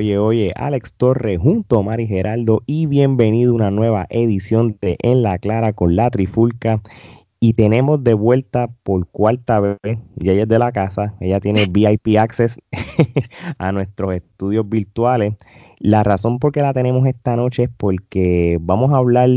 oye, 0.00 0.16
oye, 0.16 0.52
Alex 0.56 0.94
Torres 0.94 1.38
junto 1.38 1.78
a 1.78 1.82
Mari 1.82 2.06
Geraldo 2.06 2.62
y 2.64 2.86
bienvenido 2.86 3.52
a 3.52 3.56
una 3.56 3.70
nueva 3.70 4.06
edición 4.08 4.78
de 4.80 4.96
En 5.02 5.22
la 5.22 5.38
Clara 5.38 5.74
con 5.74 5.94
la 5.94 6.08
Trifulca. 6.10 6.80
Y 7.38 7.52
tenemos 7.52 8.02
de 8.02 8.14
vuelta 8.14 8.70
por 8.82 9.06
cuarta 9.08 9.60
vez, 9.60 9.98
y 10.18 10.30
ella 10.30 10.42
es 10.42 10.48
de 10.48 10.58
la 10.58 10.72
casa, 10.72 11.16
ella 11.20 11.38
tiene 11.38 11.66
VIP 11.70 12.16
access 12.18 12.58
a 13.58 13.72
nuestros 13.72 14.14
estudios 14.14 14.66
virtuales. 14.66 15.34
La 15.78 16.02
razón 16.02 16.38
por 16.38 16.52
qué 16.52 16.62
la 16.62 16.72
tenemos 16.72 17.06
esta 17.06 17.36
noche 17.36 17.64
es 17.64 17.70
porque 17.76 18.56
vamos 18.58 18.94
a 18.94 18.96
hablar 18.96 19.28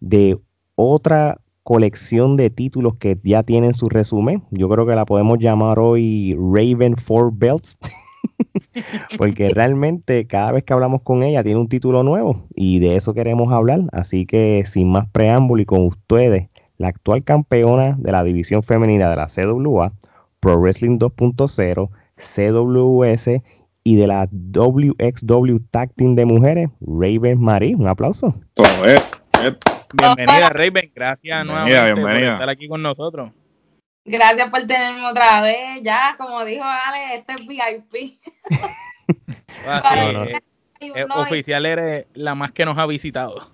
de 0.00 0.38
otra 0.76 1.42
colección 1.62 2.38
de 2.38 2.48
títulos 2.48 2.94
que 2.96 3.18
ya 3.22 3.42
tienen 3.42 3.74
su 3.74 3.90
resumen. 3.90 4.44
Yo 4.50 4.70
creo 4.70 4.86
que 4.86 4.94
la 4.94 5.04
podemos 5.04 5.38
llamar 5.38 5.78
hoy 5.78 6.34
Raven 6.38 6.96
Four 6.96 7.32
Belts. 7.34 7.76
porque 9.18 9.50
realmente 9.50 10.26
cada 10.26 10.52
vez 10.52 10.64
que 10.64 10.72
hablamos 10.72 11.02
con 11.02 11.22
ella 11.22 11.42
tiene 11.42 11.60
un 11.60 11.68
título 11.68 12.02
nuevo 12.02 12.46
y 12.54 12.78
de 12.78 12.96
eso 12.96 13.14
queremos 13.14 13.52
hablar. 13.52 13.80
Así 13.92 14.26
que 14.26 14.64
sin 14.66 14.90
más 14.90 15.08
preámbulo 15.10 15.62
y 15.62 15.66
con 15.66 15.86
ustedes, 15.86 16.48
la 16.78 16.88
actual 16.88 17.24
campeona 17.24 17.96
de 17.98 18.12
la 18.12 18.24
división 18.24 18.62
femenina 18.62 19.10
de 19.10 19.16
la 19.16 19.28
CWA, 19.28 19.92
Pro 20.40 20.58
Wrestling 20.58 20.98
2.0, 20.98 21.90
CWS 22.16 23.42
y 23.84 23.96
de 23.96 24.06
la 24.06 24.28
WXW 24.30 25.58
Tag 25.70 25.92
Team 25.94 26.14
de 26.14 26.24
mujeres, 26.24 26.70
Raven 26.80 27.40
Marie. 27.40 27.74
Un 27.74 27.88
aplauso. 27.88 28.34
Bienvenida, 29.94 30.48
Raven. 30.50 30.90
Gracias 30.94 31.46
nuevamente 31.46 32.00
por 32.00 32.10
estar 32.10 32.48
aquí 32.48 32.68
con 32.68 32.82
nosotros. 32.82 33.30
Gracias 34.06 34.50
por 34.50 34.60
tenerme 34.60 35.06
otra 35.06 35.42
vez. 35.42 35.82
Ya, 35.82 36.14
como 36.16 36.42
dijo 36.44 36.64
Ale, 36.64 37.16
este 37.16 37.34
es 37.34 37.46
VIP. 37.46 38.14
oficial 41.16 41.66
eres 41.66 42.06
la 42.14 42.34
más 42.34 42.52
que 42.52 42.64
nos 42.64 42.78
ha 42.78 42.86
visitado. 42.86 43.50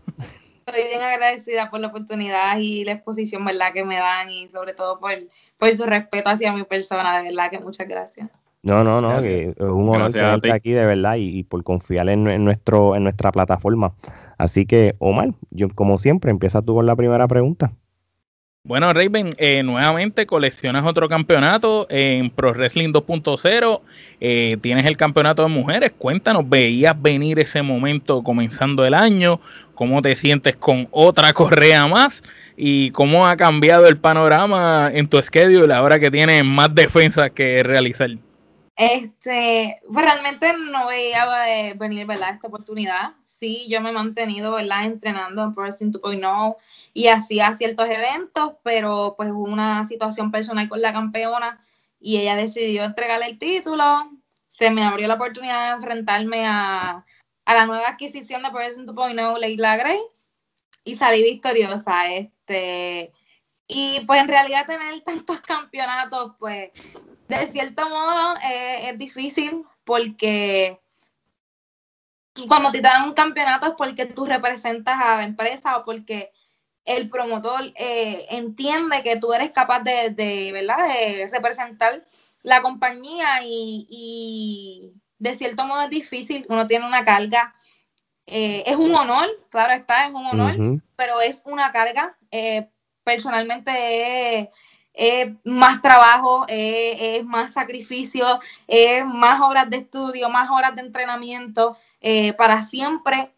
Estoy 0.67 0.85
bien 0.89 1.03
agradecida 1.03 1.71
por 1.71 1.81
la 1.81 1.89
oportunidad 1.89 2.57
y 2.59 2.85
la 2.85 2.93
exposición, 2.93 3.45
¿verdad? 3.45 3.73
Que 3.73 3.85
me 3.85 3.97
dan 3.97 4.31
y 4.31 4.47
sobre 4.47 4.75
todo 4.75 5.01
por, 5.01 5.11
por 5.59 5.75
su 5.75 5.85
respeto 5.85 6.31
hacia 6.31 6.53
mi 6.53 6.63
persona, 6.65 7.21
de 7.21 7.31
verdad 7.31 7.51
que 7.51 7.59
muchas 7.59 7.89
gracias. 7.89 8.31
No, 8.63 8.85
no, 8.85 9.01
no, 9.01 9.19
es 9.19 9.57
un 9.59 9.89
honor 9.89 10.13
tenerte 10.13 10.53
aquí 10.53 10.71
de 10.71 10.87
verdad 10.87 11.17
y, 11.19 11.43
por 11.43 11.65
confiar 11.65 12.09
en, 12.09 12.45
nuestro, 12.45 12.95
en 12.95 13.03
nuestra 13.03 13.33
plataforma. 13.33 13.95
Así 14.39 14.67
que, 14.67 14.95
Omar, 15.01 15.31
yo 15.51 15.69
como 15.69 15.99
siempre, 15.99 16.31
empieza 16.31 16.63
tú 16.63 16.77
con 16.77 16.87
la 16.87 16.95
primera 16.95 17.27
pregunta. 17.27 17.73
Bueno, 18.65 18.93
Raven, 18.93 19.35
eh, 19.39 19.65
nuevamente 19.65 20.25
coleccionas 20.25 20.87
otro 20.87 21.09
campeonato 21.09 21.89
en 21.91 22.31
Pro 22.31 22.53
Wrestling 22.53 22.93
2.0. 22.93 23.83
Eh, 24.21 24.57
tienes 24.61 24.87
el 24.87 24.97
campeonato 24.97 25.43
de 25.43 25.49
mujeres. 25.49 25.91
Cuéntanos, 25.99 26.49
¿veías 26.49 26.95
venir 27.03 27.41
ese 27.41 27.61
momento 27.63 28.23
comenzando 28.23 28.87
el 28.87 28.95
año? 28.95 29.41
¿Cómo 29.75 30.01
te 30.01 30.15
sientes 30.15 30.55
con 30.55 30.87
otra 30.93 31.33
correa 31.33 31.89
más? 31.89 32.23
¿Y 32.57 32.93
cómo 32.93 33.27
ha 33.27 33.37
cambiado 33.37 33.89
el 33.89 33.97
panorama 33.97 34.93
en 34.95 35.09
tu 35.09 35.21
schedule 35.21 35.75
ahora 35.75 35.99
que 35.99 36.13
tienes 36.13 36.45
más 36.45 36.73
defensa 36.73 37.31
que 37.31 37.65
realizar? 37.65 38.11
Este, 38.85 39.81
pues 39.87 40.05
realmente 40.05 40.53
no 40.55 40.89
veía 40.89 41.69
eh, 41.69 41.75
venir, 41.75 42.05
¿verdad? 42.05 42.35
Esta 42.35 42.49
oportunidad. 42.49 43.15
Sí, 43.25 43.69
yo 43.69 43.81
me 43.81 43.91
he 43.91 43.93
mantenido, 43.93 44.51
¿verdad? 44.51 44.87
Entrenando 44.87 45.45
en 45.45 45.55
Pro 45.55 45.63
Wrestling 45.63 45.93
2.0 45.93 46.57
y 46.93 47.07
hacía 47.07 47.55
ciertos 47.55 47.89
eventos, 47.89 48.55
pero 48.65 49.15
pues 49.17 49.31
hubo 49.31 49.45
una 49.45 49.85
situación 49.85 50.33
personal 50.33 50.69
con 50.69 50.83
la 50.83 50.93
campeona 50.93 51.65
y 52.01 52.19
ella 52.19 52.35
decidió 52.35 52.83
entregarle 52.83 53.27
el 53.27 53.39
título. 53.39 54.11
Se 54.49 54.71
me 54.73 54.83
abrió 54.83 55.07
la 55.07 55.15
oportunidad 55.15 55.69
de 55.69 55.75
enfrentarme 55.75 56.45
a, 56.47 57.05
la 57.47 57.67
nueva 57.67 57.87
adquisición 57.87 58.43
de 58.43 58.51
Pro 58.51 58.59
Wrestling 58.59 58.87
2.0, 58.87 59.39
Leila 59.39 59.77
Gray, 59.77 60.01
y 60.83 60.97
salí 60.97 61.23
victoriosa. 61.23 62.13
Este, 62.13 63.13
y 63.69 64.01
pues 64.07 64.21
en 64.21 64.29
realidad 64.29 64.67
tener 64.67 65.01
tantos 65.03 65.41
campeonatos, 65.41 66.33
pues 66.41 66.73
de 67.39 67.47
cierto 67.47 67.89
modo 67.89 68.35
eh, 68.45 68.91
es 68.91 68.99
difícil 68.99 69.65
porque 69.85 70.79
cuando 72.49 72.71
te 72.71 72.81
dan 72.81 73.09
un 73.09 73.15
campeonato 73.15 73.67
es 73.67 73.75
porque 73.77 74.07
tú 74.07 74.25
representas 74.25 75.01
a 75.01 75.17
la 75.19 75.25
empresa 75.25 75.77
o 75.77 75.85
porque 75.85 76.33
el 76.85 77.09
promotor 77.09 77.73
eh, 77.77 78.27
entiende 78.31 79.03
que 79.03 79.17
tú 79.17 79.33
eres 79.33 79.53
capaz 79.53 79.81
de, 79.81 80.51
¿verdad? 80.53 80.89
de 80.89 81.29
representar 81.31 82.05
la 82.43 82.61
compañía 82.61 83.41
y, 83.45 84.93
de 85.19 85.35
cierto 85.35 85.65
modo 85.65 85.83
es 85.83 85.91
difícil, 85.91 86.45
uno 86.49 86.67
tiene 86.67 86.87
una 86.87 87.05
carga, 87.05 87.55
eh, 88.27 88.65
es 88.67 88.77
un 88.77 88.93
honor, 88.95 89.29
claro 89.51 89.75
está, 89.75 90.07
es 90.07 90.11
un 90.13 90.27
honor, 90.27 90.81
pero 90.97 91.21
es 91.21 91.43
una 91.47 91.71
carga, 91.71 92.17
personalmente 93.05 94.51
es 94.95 95.33
más 95.45 95.81
trabajo, 95.81 96.45
es 96.49 97.25
más 97.25 97.53
sacrificio, 97.53 98.41
es 98.67 99.05
más 99.07 99.41
horas 99.41 99.71
de 99.71 99.79
estudio, 99.79 100.29
más 100.29 100.51
horas 100.51 100.75
de 100.77 100.83
entrenamiento 100.83 101.77
eh, 102.01 102.33
para 102.35 102.63
siempre 102.63 103.33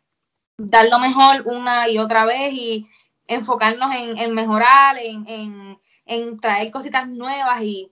dar 0.56 0.88
lo 0.88 0.98
mejor 0.98 1.42
una 1.46 1.88
y 1.88 1.98
otra 1.98 2.24
vez 2.24 2.52
y 2.52 2.88
enfocarnos 3.26 3.94
en, 3.94 4.34
mejorar, 4.34 4.96
en, 4.98 6.40
traer 6.40 6.70
cositas 6.70 7.08
nuevas 7.08 7.62
y 7.62 7.90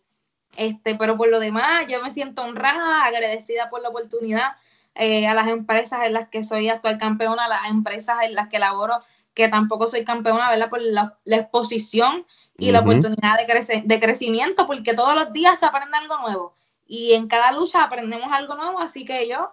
este, 0.56 0.94
pero 0.96 1.16
por 1.16 1.30
lo 1.30 1.40
demás 1.40 1.86
yo 1.88 2.02
me 2.02 2.10
siento 2.10 2.42
honrada, 2.42 3.04
agradecida 3.04 3.70
por 3.70 3.80
la 3.80 3.88
oportunidad 3.88 4.52
eh, 4.94 5.26
a 5.26 5.34
las 5.34 5.48
empresas 5.48 6.06
en 6.06 6.12
las 6.12 6.28
que 6.28 6.44
soy 6.44 6.68
actual 6.68 6.98
campeona, 6.98 7.44
a 7.44 7.48
las 7.48 7.70
empresas 7.70 8.18
en 8.24 8.34
las 8.34 8.48
que 8.48 8.58
laboro 8.58 9.00
que 9.34 9.48
tampoco 9.48 9.86
soy 9.86 10.04
campeona, 10.04 10.50
¿verdad? 10.50 10.68
Por 10.68 10.82
la, 10.82 11.16
exposición 11.24 12.26
y 12.58 12.70
la 12.70 12.80
oportunidad 12.80 13.38
de, 13.38 13.82
de 13.84 14.00
crecimiento, 14.00 14.66
porque 14.66 14.94
todos 14.94 15.14
los 15.14 15.32
días 15.32 15.58
se 15.58 15.66
aprende 15.66 15.96
algo 15.96 16.18
nuevo 16.20 16.54
y 16.86 17.14
en 17.14 17.26
cada 17.26 17.52
lucha 17.52 17.82
aprendemos 17.82 18.30
algo 18.30 18.54
nuevo, 18.54 18.78
así 18.78 19.06
que 19.06 19.26
yo, 19.26 19.48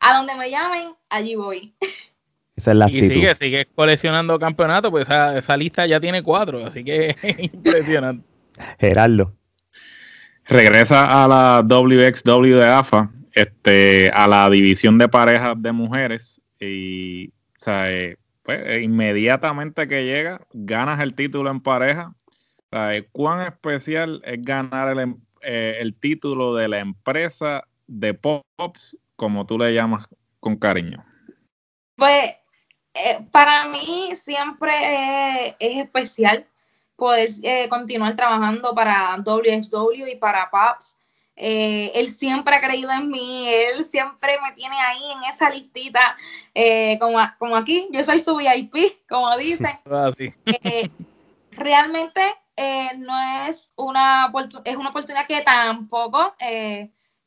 a 0.00 0.16
donde 0.16 0.34
me 0.36 0.50
llamen, 0.50 0.94
allí 1.10 1.34
voy. 1.34 1.74
Esa 2.56 2.70
es 2.70 2.76
la 2.78 2.90
y 2.90 3.04
sigue, 3.04 3.34
sigue 3.34 3.66
coleccionando 3.74 4.38
campeonatos, 4.38 4.90
pues 4.90 5.02
esa, 5.02 5.36
esa, 5.36 5.56
lista 5.56 5.86
ya 5.86 6.00
tiene 6.00 6.22
cuatro, 6.22 6.64
así 6.64 6.82
que 6.82 7.14
impresionante. 7.52 8.26
Gerardo. 8.80 9.34
Regresa 10.46 11.04
a 11.04 11.28
la 11.28 11.62
WXW 11.62 12.56
de 12.56 12.66
AFA, 12.66 13.10
este, 13.38 14.10
a 14.10 14.26
la 14.26 14.50
división 14.50 14.98
de 14.98 15.08
parejas 15.08 15.54
de 15.56 15.72
mujeres 15.72 16.40
y, 16.58 17.28
o 17.28 17.60
sea, 17.60 17.90
eh, 17.90 18.16
pues, 18.42 18.60
eh, 18.64 18.80
inmediatamente 18.82 19.86
que 19.86 20.04
llega, 20.04 20.40
ganas 20.52 21.00
el 21.00 21.14
título 21.14 21.50
en 21.50 21.60
pareja. 21.60 22.14
¿Cuán 23.12 23.46
especial 23.46 24.22
es 24.24 24.42
ganar 24.42 24.88
el, 24.88 24.98
em, 25.00 25.20
eh, 25.42 25.76
el, 25.80 25.94
título 25.94 26.54
de 26.54 26.66
la 26.66 26.80
empresa 26.80 27.64
de 27.86 28.14
Pops, 28.14 28.96
como 29.16 29.46
tú 29.46 29.58
le 29.58 29.72
llamas 29.72 30.06
con 30.40 30.56
cariño? 30.56 31.04
Pues 31.96 32.36
eh, 32.94 33.26
para 33.30 33.68
mí 33.68 34.10
siempre 34.14 35.54
es 35.58 35.78
especial 35.78 36.46
poder 36.96 37.28
continuar 37.68 38.16
trabajando 38.16 38.74
para 38.74 39.16
WXW 39.18 40.06
y 40.10 40.16
para 40.16 40.50
Pops 40.50 40.96
eh, 41.40 41.92
él 41.94 42.08
siempre 42.08 42.56
ha 42.56 42.60
creído 42.60 42.90
en 42.90 43.08
mí, 43.08 43.48
él 43.48 43.84
siempre 43.84 44.36
me 44.42 44.52
tiene 44.56 44.74
ahí 44.80 45.12
en 45.12 45.22
esa 45.22 45.48
listita, 45.48 46.16
eh, 46.52 46.98
como, 46.98 47.18
como, 47.38 47.54
aquí, 47.54 47.88
yo 47.92 48.02
soy 48.02 48.18
su 48.18 48.36
VIP, 48.36 49.06
como 49.08 49.36
dicen. 49.36 49.78
Ah, 49.90 50.10
eh, 50.64 50.90
realmente 51.52 52.20
no 52.98 53.46
es 53.46 53.72
una, 53.76 54.32
es 54.64 54.76
una 54.76 54.88
oportunidad 54.88 55.28
que 55.28 55.40
tampoco 55.42 56.34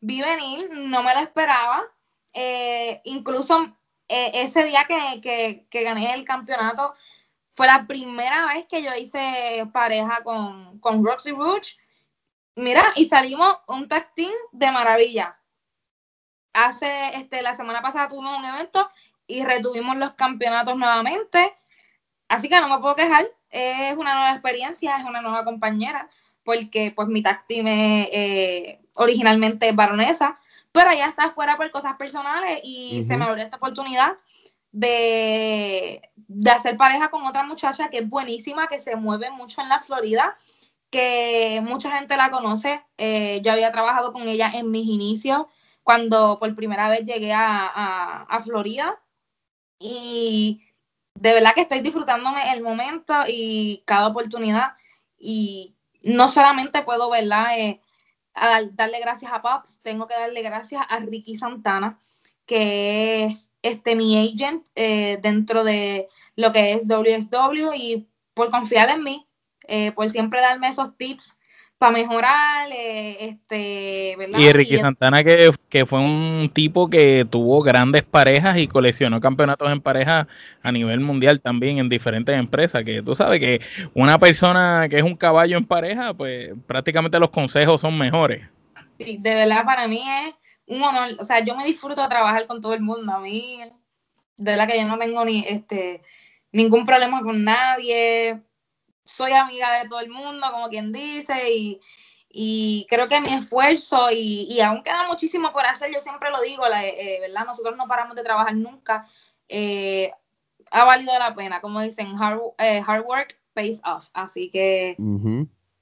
vi 0.01 0.21
venir, 0.21 0.69
no 0.73 1.03
me 1.03 1.13
lo 1.13 1.21
esperaba. 1.21 1.83
incluso 3.05 3.73
ese 4.09 4.65
día 4.65 4.85
que, 4.87 5.65
que, 5.69 5.83
gané 5.83 6.13
el 6.13 6.25
campeonato 6.25 6.93
fue 7.53 7.67
la 7.67 7.87
primera 7.87 8.47
vez 8.47 8.65
que 8.67 8.83
yo 8.83 8.93
hice 8.93 9.65
pareja 9.71 10.21
con, 10.23 10.79
con 10.79 11.05
Roxy 11.05 11.31
Rouge 11.31 11.77
Mira, 12.55 12.91
y 12.95 13.05
salimos 13.05 13.57
un 13.67 13.87
tag 13.87 14.13
team 14.13 14.31
de 14.51 14.71
maravilla. 14.71 15.37
Hace, 16.53 17.15
este, 17.15 17.41
la 17.41 17.55
semana 17.55 17.81
pasada 17.81 18.09
tuvimos 18.09 18.37
un 18.37 18.45
evento 18.45 18.89
y 19.25 19.43
retuvimos 19.43 19.95
los 19.97 20.13
campeonatos 20.13 20.75
nuevamente. 20.75 21.55
Así 22.27 22.49
que 22.49 22.59
no 22.59 22.67
me 22.67 22.79
puedo 22.79 22.95
quejar. 22.95 23.25
Es 23.49 23.95
una 23.95 24.13
nueva 24.15 24.31
experiencia, 24.31 24.97
es 24.97 25.05
una 25.05 25.21
nueva 25.21 25.45
compañera, 25.45 26.09
porque 26.43 26.91
pues 26.95 27.07
mi 27.07 27.21
tag 27.21 27.45
team 27.47 27.67
es 27.67 28.09
eh, 28.11 28.81
originalmente 28.95 29.71
baronesa, 29.71 30.37
pero 30.71 30.93
ya 30.93 31.07
está 31.07 31.29
fuera 31.29 31.57
por 31.57 31.69
cosas 31.71 31.95
personales 31.97 32.59
y 32.63 33.03
se 33.03 33.17
me 33.17 33.25
abrió 33.25 33.43
esta 33.43 33.57
oportunidad 33.57 34.17
de, 34.71 36.09
de 36.15 36.51
hacer 36.51 36.77
pareja 36.77 37.09
con 37.09 37.25
otra 37.25 37.43
muchacha 37.43 37.89
que 37.89 37.99
es 37.99 38.09
buenísima, 38.09 38.67
que 38.67 38.79
se 38.79 38.95
mueve 38.95 39.29
mucho 39.31 39.61
en 39.61 39.69
la 39.69 39.79
Florida 39.79 40.35
que 40.91 41.61
mucha 41.63 41.91
gente 41.97 42.17
la 42.17 42.29
conoce. 42.29 42.83
Eh, 42.97 43.41
yo 43.43 43.51
había 43.53 43.71
trabajado 43.71 44.13
con 44.13 44.27
ella 44.27 44.51
en 44.53 44.69
mis 44.69 44.87
inicios 44.87 45.45
cuando 45.83 46.37
por 46.39 46.53
primera 46.55 46.89
vez 46.89 47.05
llegué 47.05 47.33
a, 47.33 48.25
a, 48.29 48.39
Florida. 48.41 49.01
Y 49.79 50.63
de 51.15 51.33
verdad 51.33 51.53
que 51.55 51.61
estoy 51.61 51.79
disfrutándome 51.81 52.53
el 52.53 52.61
momento 52.61 53.13
y 53.27 53.83
cada 53.85 54.07
oportunidad. 54.07 54.73
Y 55.17 55.75
no 56.03 56.27
solamente 56.27 56.83
puedo, 56.83 57.09
¿verdad? 57.09 57.57
Eh, 57.57 57.81
darle 58.73 58.99
gracias 58.99 59.31
a 59.33 59.41
Pops, 59.41 59.79
tengo 59.81 60.07
que 60.07 60.13
darle 60.13 60.41
gracias 60.41 60.83
a 60.87 60.99
Ricky 60.99 61.35
Santana, 61.35 61.99
que 62.45 63.25
es 63.25 63.51
este 63.61 63.95
mi 63.95 64.17
agent 64.17 64.67
eh, 64.75 65.19
dentro 65.21 65.63
de 65.63 66.07
lo 66.35 66.51
que 66.51 66.73
es 66.73 66.87
WSW 66.87 67.73
y 67.75 68.07
por 68.33 68.49
confiar 68.51 68.89
en 68.89 69.03
mí, 69.03 69.27
eh, 69.67 69.91
por 69.91 70.09
siempre 70.09 70.41
darme 70.41 70.67
esos 70.67 70.95
tips 70.97 71.37
para 71.81 71.93
mejorar, 71.93 72.69
eh, 72.71 73.25
este, 73.25 74.15
¿verdad? 74.15 74.37
Y 74.37 74.51
Ricky 74.51 74.77
Santana 74.77 75.23
que, 75.23 75.49
que, 75.67 75.87
fue 75.87 75.99
un 75.99 76.51
tipo 76.53 76.91
que 76.91 77.25
tuvo 77.27 77.63
grandes 77.63 78.03
parejas 78.03 78.59
y 78.59 78.67
coleccionó 78.67 79.19
campeonatos 79.19 79.71
en 79.71 79.81
pareja 79.81 80.27
a 80.61 80.71
nivel 80.71 80.99
mundial 80.99 81.41
también 81.41 81.79
en 81.79 81.89
diferentes 81.89 82.37
empresas, 82.37 82.83
que 82.83 83.01
tú 83.01 83.15
sabes 83.15 83.39
que 83.39 83.61
una 83.95 84.19
persona 84.19 84.85
que 84.91 84.99
es 84.99 85.03
un 85.03 85.15
caballo 85.15 85.57
en 85.57 85.65
pareja, 85.65 86.13
pues 86.13 86.51
prácticamente 86.67 87.17
los 87.17 87.31
consejos 87.31 87.81
son 87.81 87.97
mejores. 87.97 88.47
Sí, 88.99 89.17
de 89.19 89.33
verdad 89.33 89.65
para 89.65 89.87
mí 89.87 90.03
es 90.27 90.35
un 90.67 90.83
honor, 90.83 91.15
o 91.17 91.25
sea, 91.25 91.43
yo 91.43 91.55
me 91.55 91.65
disfruto 91.65 92.03
de 92.03 92.09
trabajar 92.09 92.45
con 92.45 92.61
todo 92.61 92.75
el 92.75 92.81
mundo, 92.81 93.11
a 93.11 93.19
mí, 93.19 93.59
de 94.37 94.51
verdad 94.51 94.67
que 94.67 94.79
yo 94.79 94.87
no 94.87 94.99
tengo 94.99 95.25
ni, 95.25 95.43
este, 95.47 96.03
ningún 96.51 96.85
problema 96.85 97.23
con 97.23 97.43
nadie, 97.43 98.39
soy 99.11 99.33
amiga 99.33 99.81
de 99.81 99.89
todo 99.89 99.99
el 99.99 100.09
mundo, 100.09 100.47
como 100.51 100.69
quien 100.69 100.91
dice, 100.91 101.79
y, 102.29 102.87
creo 102.89 103.07
que 103.07 103.19
mi 103.19 103.33
esfuerzo, 103.33 104.09
y, 104.11 104.47
y, 104.49 104.61
aún 104.61 104.83
queda 104.83 105.05
muchísimo 105.07 105.51
por 105.51 105.65
hacer, 105.65 105.91
yo 105.93 105.99
siempre 105.99 106.29
lo 106.29 106.41
digo, 106.41 106.63
eh, 106.67 107.17
¿verdad? 107.21 107.45
Nosotros 107.45 107.75
no 107.77 107.87
paramos 107.87 108.15
de 108.15 108.23
trabajar 108.23 108.55
nunca, 108.55 109.05
eh, 109.47 110.11
ha 110.71 110.85
valido 110.85 111.11
la 111.19 111.35
pena, 111.35 111.59
como 111.59 111.81
dicen, 111.81 112.15
hard, 112.17 112.39
eh, 112.57 112.81
hard 112.85 113.05
work 113.05 113.37
pays 113.53 113.81
off, 113.83 114.07
así 114.13 114.49
que 114.49 114.95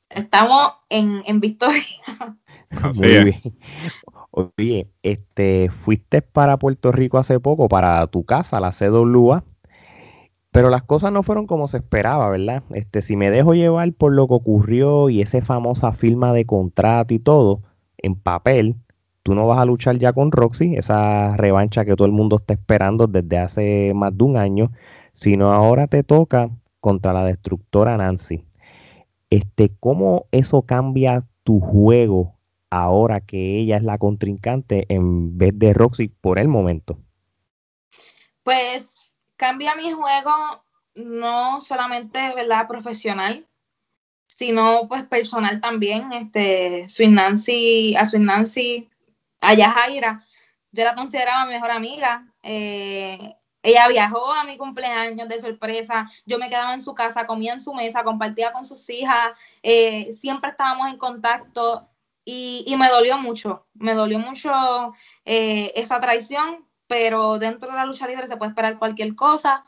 estamos 0.09 0.73
en, 0.89 1.21
en 1.25 1.39
victoria. 1.39 1.83
Muy 2.95 3.23
bien. 3.23 3.41
Oye, 4.31 4.89
este, 5.03 5.69
fuiste 5.69 6.21
para 6.21 6.57
Puerto 6.57 6.91
Rico 6.91 7.17
hace 7.17 7.39
poco, 7.39 7.67
para 7.67 8.05
tu 8.07 8.25
casa, 8.25 8.59
la 8.59 8.71
CWA, 8.71 9.43
pero 10.51 10.69
las 10.69 10.83
cosas 10.83 11.11
no 11.11 11.23
fueron 11.23 11.47
como 11.47 11.67
se 11.67 11.77
esperaba, 11.77 12.29
¿verdad? 12.29 12.63
Este, 12.73 13.01
si 13.01 13.15
me 13.15 13.29
dejo 13.29 13.53
llevar 13.53 13.91
por 13.93 14.13
lo 14.13 14.27
que 14.27 14.33
ocurrió 14.33 15.09
y 15.09 15.21
esa 15.21 15.41
famosa 15.41 15.91
firma 15.91 16.33
de 16.33 16.45
contrato 16.45 17.13
y 17.13 17.19
todo, 17.19 17.61
en 17.97 18.15
papel, 18.15 18.75
tú 19.23 19.35
no 19.35 19.45
vas 19.47 19.59
a 19.59 19.65
luchar 19.65 19.97
ya 19.97 20.13
con 20.13 20.31
Roxy, 20.31 20.75
esa 20.75 21.37
revancha 21.37 21.85
que 21.85 21.95
todo 21.95 22.07
el 22.07 22.13
mundo 22.13 22.37
está 22.37 22.53
esperando 22.53 23.07
desde 23.07 23.37
hace 23.37 23.93
más 23.93 24.17
de 24.17 24.23
un 24.23 24.37
año, 24.37 24.71
sino 25.13 25.51
ahora 25.51 25.87
te 25.87 26.03
toca 26.03 26.49
contra 26.79 27.13
la 27.13 27.25
destructora 27.25 27.97
Nancy. 27.97 28.43
Este, 29.29 29.71
¿cómo 29.79 30.25
eso 30.31 30.63
cambia 30.63 31.27
tu 31.43 31.59
juego 31.59 32.35
ahora 32.71 33.21
que 33.21 33.59
ella 33.59 33.77
es 33.77 33.83
la 33.83 33.97
contrincante 33.97 34.85
en 34.89 35.37
vez 35.37 35.57
de 35.57 35.73
Roxy 35.73 36.07
por 36.07 36.39
el 36.39 36.47
momento? 36.47 36.97
Pues 38.43 38.98
cambia 39.39 39.73
mi 39.73 39.91
juego 39.91 40.31
no 40.95 41.61
solamente, 41.61 42.19
¿verdad? 42.35 42.67
Profesional, 42.67 43.47
sino 44.27 44.87
pues 44.89 45.03
personal 45.03 45.61
también. 45.61 46.11
Este, 46.11 46.87
Sweet 46.89 47.11
Nancy, 47.11 47.95
a 47.95 48.03
Sweet 48.05 48.23
Nancy, 48.23 48.89
a 49.39 49.53
Yajaira, 49.53 50.25
yo 50.73 50.83
la 50.83 50.93
consideraba 50.93 51.45
mi 51.45 51.53
mejor 51.53 51.71
amiga. 51.71 52.27
Eh, 52.43 53.35
ella 53.63 53.87
viajó 53.87 54.31
a 54.31 54.43
mi 54.43 54.57
cumpleaños 54.57 55.29
de 55.29 55.39
sorpresa, 55.39 56.05
yo 56.25 56.37
me 56.37 56.49
quedaba 56.49 56.73
en 56.73 56.81
su 56.81 56.93
casa, 56.93 57.25
comía 57.25 57.53
en 57.53 57.59
su 57.59 57.73
mesa, 57.73 58.03
compartía 58.03 58.51
con 58.51 58.65
sus 58.65 58.89
hijas, 58.89 59.37
eh, 59.63 60.13
siempre 60.13 60.51
estábamos 60.51 60.89
en 60.89 60.97
contacto 60.97 61.89
y, 62.23 62.63
y, 62.67 62.77
me 62.77 62.87
dolió 62.87 63.17
mucho, 63.17 63.65
me 63.73 63.93
dolió 63.93 64.19
mucho 64.19 64.93
eh, 65.25 65.73
esa 65.75 65.99
traición, 65.99 66.65
pero 66.89 67.37
dentro 67.37 67.69
de 67.69 67.75
la 67.75 67.85
lucha 67.85 68.07
libre 68.07 68.27
se 68.27 68.35
puede 68.35 68.49
esperar 68.49 68.79
cualquier 68.79 69.15
cosa. 69.15 69.63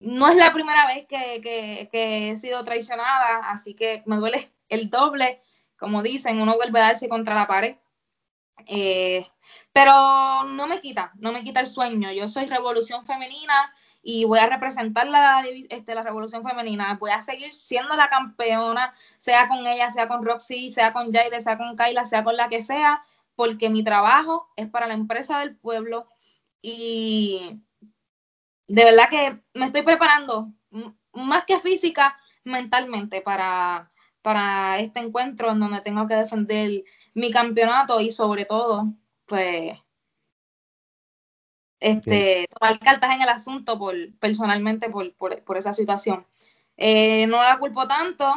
No 0.00 0.28
es 0.28 0.36
la 0.36 0.52
primera 0.52 0.86
vez 0.86 1.06
que, 1.08 1.88
he 1.90 2.36
sido 2.36 2.62
traicionada, 2.62 3.50
así 3.50 3.72
que 3.74 4.02
me 4.04 4.16
duele 4.16 4.52
el 4.68 4.90
doble. 4.90 5.38
Como 5.78 6.02
dicen, 6.02 6.38
uno 6.38 6.56
vuelve 6.56 6.78
a 6.78 6.88
darse 6.88 7.08
contra 7.08 7.34
la 7.34 7.46
pared. 7.46 7.76
Eh, 8.66 9.26
pero 9.72 10.44
no 10.44 10.66
me 10.66 10.80
quita, 10.80 11.12
no 11.16 11.32
me 11.32 11.42
quita 11.42 11.60
el 11.60 11.68
sueño. 11.68 12.12
Yo 12.12 12.28
soy 12.28 12.44
revolución 12.44 13.02
femenina 13.02 13.72
y 14.02 14.26
voy 14.26 14.38
a 14.38 14.46
representar 14.46 15.08
la, 15.08 15.42
este, 15.70 15.94
la 15.94 16.02
revolución 16.02 16.44
femenina. 16.46 16.98
Voy 17.00 17.12
a 17.12 17.22
seguir 17.22 17.54
siendo 17.54 17.96
la 17.96 18.10
campeona, 18.10 18.92
sea 19.16 19.48
con 19.48 19.66
ella, 19.66 19.90
sea 19.90 20.06
con 20.06 20.22
Roxy, 20.22 20.68
sea 20.68 20.92
con 20.92 21.10
Jaide, 21.14 21.40
sea 21.40 21.56
con 21.56 21.76
Kyla, 21.76 22.04
sea 22.04 22.24
con 22.24 22.36
la 22.36 22.50
que 22.50 22.60
sea, 22.60 23.02
porque 23.36 23.70
mi 23.70 23.82
trabajo 23.82 24.50
es 24.56 24.68
para 24.68 24.86
la 24.86 24.94
empresa 24.94 25.38
del 25.38 25.56
pueblo 25.56 26.10
y 26.62 27.60
de 28.68 28.84
verdad 28.84 29.08
que 29.08 29.40
me 29.54 29.66
estoy 29.66 29.82
preparando 29.82 30.52
más 31.12 31.44
que 31.44 31.58
física, 31.58 32.16
mentalmente 32.44 33.20
para, 33.20 33.90
para 34.22 34.78
este 34.78 35.00
encuentro 35.00 35.50
en 35.50 35.60
donde 35.60 35.80
tengo 35.80 36.06
que 36.06 36.14
defender 36.14 36.84
mi 37.14 37.30
campeonato 37.30 38.00
y 38.00 38.10
sobre 38.10 38.44
todo, 38.44 38.92
pues, 39.26 39.78
este, 41.80 42.46
tomar 42.58 42.78
cartas 42.78 43.14
en 43.14 43.22
el 43.22 43.28
asunto 43.28 43.78
por, 43.78 43.94
personalmente 44.18 44.90
por, 44.90 45.14
por, 45.14 45.56
esa 45.56 45.72
situación. 45.72 46.26
Eh, 46.76 47.26
no 47.26 47.42
la 47.42 47.58
culpo 47.58 47.86
tanto, 47.86 48.32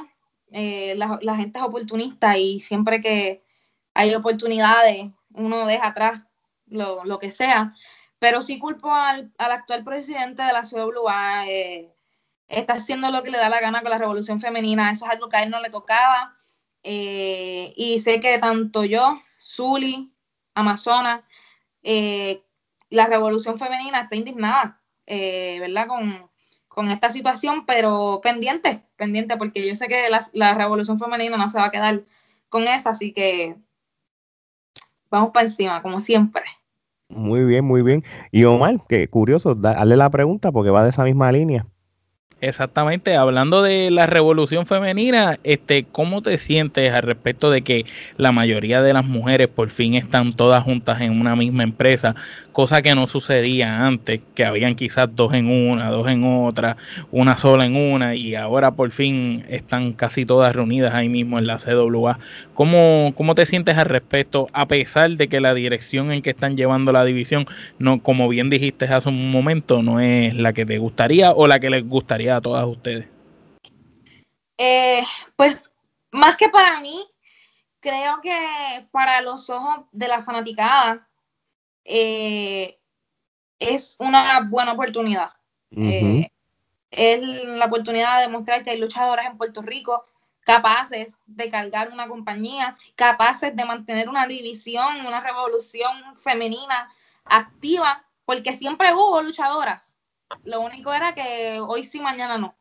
eh, 0.51 0.95
la, 0.95 1.19
la, 1.21 1.35
gente 1.35 1.59
es 1.59 1.65
oportunista 1.65 2.37
y 2.37 2.59
siempre 2.59 3.01
que 3.01 3.43
hay 3.93 4.13
oportunidades, 4.15 5.05
uno 5.33 5.65
deja 5.65 5.87
atrás 5.87 6.23
lo, 6.67 7.03
lo 7.05 7.19
que 7.19 7.31
sea, 7.31 7.71
pero 8.19 8.41
sí 8.41 8.59
culpo 8.59 8.93
al, 8.93 9.31
actual 9.37 9.83
presidente 9.83 10.43
de 10.43 10.53
la 10.53 10.63
CWA, 10.63 11.47
eh, 11.47 11.93
está 12.47 12.73
haciendo 12.73 13.09
lo 13.09 13.23
que 13.23 13.31
le 13.31 13.37
da 13.37 13.49
la 13.49 13.61
gana 13.61 13.81
con 13.81 13.91
la 13.91 13.97
revolución 13.97 14.41
femenina, 14.41 14.91
eso 14.91 15.05
es 15.05 15.11
algo 15.11 15.29
que 15.29 15.37
a 15.37 15.43
él 15.43 15.49
no 15.49 15.61
le 15.61 15.69
tocaba, 15.69 16.35
eh, 16.83 17.73
y 17.75 17.99
sé 17.99 18.19
que 18.19 18.37
tanto 18.39 18.83
yo, 18.83 19.21
Zuli, 19.41 20.13
Amazona, 20.53 21.23
eh, 21.83 22.43
la 22.89 23.07
revolución 23.07 23.57
femenina 23.57 24.01
está 24.01 24.15
indignada, 24.15 24.81
¿verdad? 25.07 25.87
Con, 25.87 26.29
esta 26.89 27.09
situación, 27.09 27.65
pero 27.65 28.21
pendiente, 28.23 28.81
pendiente, 28.95 29.35
porque 29.35 29.67
yo 29.67 29.75
sé 29.75 29.89
que 29.89 30.09
la, 30.09 30.25
la 30.31 30.53
revolución 30.53 30.97
femenina 30.97 31.35
no 31.35 31.49
se 31.49 31.57
va 31.57 31.65
a 31.65 31.71
quedar 31.71 32.03
con 32.47 32.65
esa, 32.69 32.91
así 32.91 33.11
que 33.11 33.57
vamos 35.09 35.31
para 35.31 35.47
encima, 35.47 35.81
como 35.81 35.99
siempre. 35.99 36.45
Muy 37.09 37.43
bien, 37.43 37.65
muy 37.65 37.81
bien. 37.81 38.03
Y 38.31 38.43
Omar, 38.45 38.85
que 38.87 39.07
curioso, 39.09 39.55
dale 39.55 39.97
la 39.97 40.09
pregunta 40.11 40.51
porque 40.51 40.69
va 40.69 40.83
de 40.83 40.89
esa 40.91 41.03
misma 41.03 41.31
línea. 41.31 41.67
Exactamente, 42.41 43.17
hablando 43.17 43.61
de 43.61 43.91
la 43.91 44.05
revolución 44.05 44.65
femenina, 44.65 45.37
este, 45.43 45.83
¿cómo 45.91 46.21
te 46.21 46.37
sientes 46.37 46.93
al 46.93 47.01
respecto 47.03 47.51
de 47.51 47.63
que 47.63 47.85
la 48.15 48.31
mayoría 48.31 48.81
de 48.81 48.93
las 48.93 49.03
mujeres 49.03 49.49
por 49.49 49.69
fin 49.71 49.93
están 49.93 50.33
todas 50.37 50.63
juntas 50.63 51.01
en 51.01 51.19
una 51.19 51.35
misma 51.35 51.63
empresa? 51.63 52.15
Cosa 52.53 52.81
que 52.81 52.95
no 52.95 53.07
sucedía 53.07 53.85
antes, 53.85 54.21
que 54.35 54.45
habían 54.45 54.75
quizás 54.75 55.09
dos 55.13 55.33
en 55.33 55.47
una, 55.47 55.89
dos 55.89 56.07
en 56.07 56.23
otra, 56.23 56.77
una 57.11 57.35
sola 57.35 57.65
en 57.65 57.75
una, 57.75 58.15
y 58.15 58.35
ahora 58.35 58.71
por 58.71 58.91
fin 58.91 59.43
están 59.49 59.91
casi 59.91 60.25
todas 60.25 60.55
reunidas 60.55 60.93
ahí 60.93 61.09
mismo 61.09 61.39
en 61.39 61.45
la 61.45 61.57
CWA. 61.57 62.19
¿Cómo, 62.53 63.11
cómo 63.17 63.35
te 63.35 63.45
sientes 63.45 63.77
al 63.77 63.87
respecto, 63.87 64.47
a 64.53 64.65
pesar 64.69 65.11
de 65.11 65.27
que 65.27 65.41
la 65.41 65.53
dirección 65.53 66.13
en 66.13 66.21
que 66.21 66.29
están 66.29 66.55
llevando 66.55 66.93
la 66.93 67.03
división, 67.03 67.45
no, 67.79 68.01
como 68.01 68.29
bien 68.29 68.49
dijiste 68.49 68.85
hace 68.85 69.09
un 69.09 69.29
momento, 69.29 69.83
no 69.83 69.99
es 69.99 70.33
la 70.35 70.53
que 70.53 70.65
te 70.65 70.77
gustaría 70.77 71.31
o 71.33 71.45
la 71.45 71.59
que 71.59 71.69
les 71.69 71.85
gustaría? 71.85 72.28
A 72.31 72.41
todas 72.41 72.65
ustedes? 72.65 73.07
Eh, 74.57 75.03
pues 75.35 75.57
más 76.11 76.35
que 76.35 76.49
para 76.49 76.79
mí, 76.79 77.05
creo 77.79 78.19
que 78.21 78.87
para 78.91 79.21
los 79.21 79.49
ojos 79.49 79.85
de 79.91 80.07
la 80.07 80.21
fanaticada 80.21 81.07
eh, 81.85 82.77
es 83.57 83.95
una 83.99 84.41
buena 84.41 84.73
oportunidad. 84.73 85.31
Eh, 85.71 86.29
es 86.91 87.21
la 87.21 87.65
oportunidad 87.65 88.17
de 88.17 88.27
demostrar 88.27 88.63
que 88.63 88.71
hay 88.71 88.79
luchadoras 88.79 89.27
en 89.27 89.37
Puerto 89.37 89.61
Rico 89.61 90.05
capaces 90.41 91.15
de 91.27 91.51
cargar 91.51 91.91
una 91.91 92.07
compañía, 92.07 92.73
capaces 92.95 93.55
de 93.55 93.65
mantener 93.65 94.09
una 94.09 94.25
división, 94.25 95.05
una 95.05 95.19
revolución 95.19 96.15
femenina 96.15 96.89
activa, 97.23 98.03
porque 98.25 98.53
siempre 98.53 98.91
hubo 98.93 99.21
luchadoras. 99.21 99.95
Lo 100.43 100.61
único 100.61 100.93
era 100.93 101.13
que 101.13 101.59
hoy 101.59 101.83
sí, 101.83 101.99
mañana 101.99 102.37
no. 102.37 102.55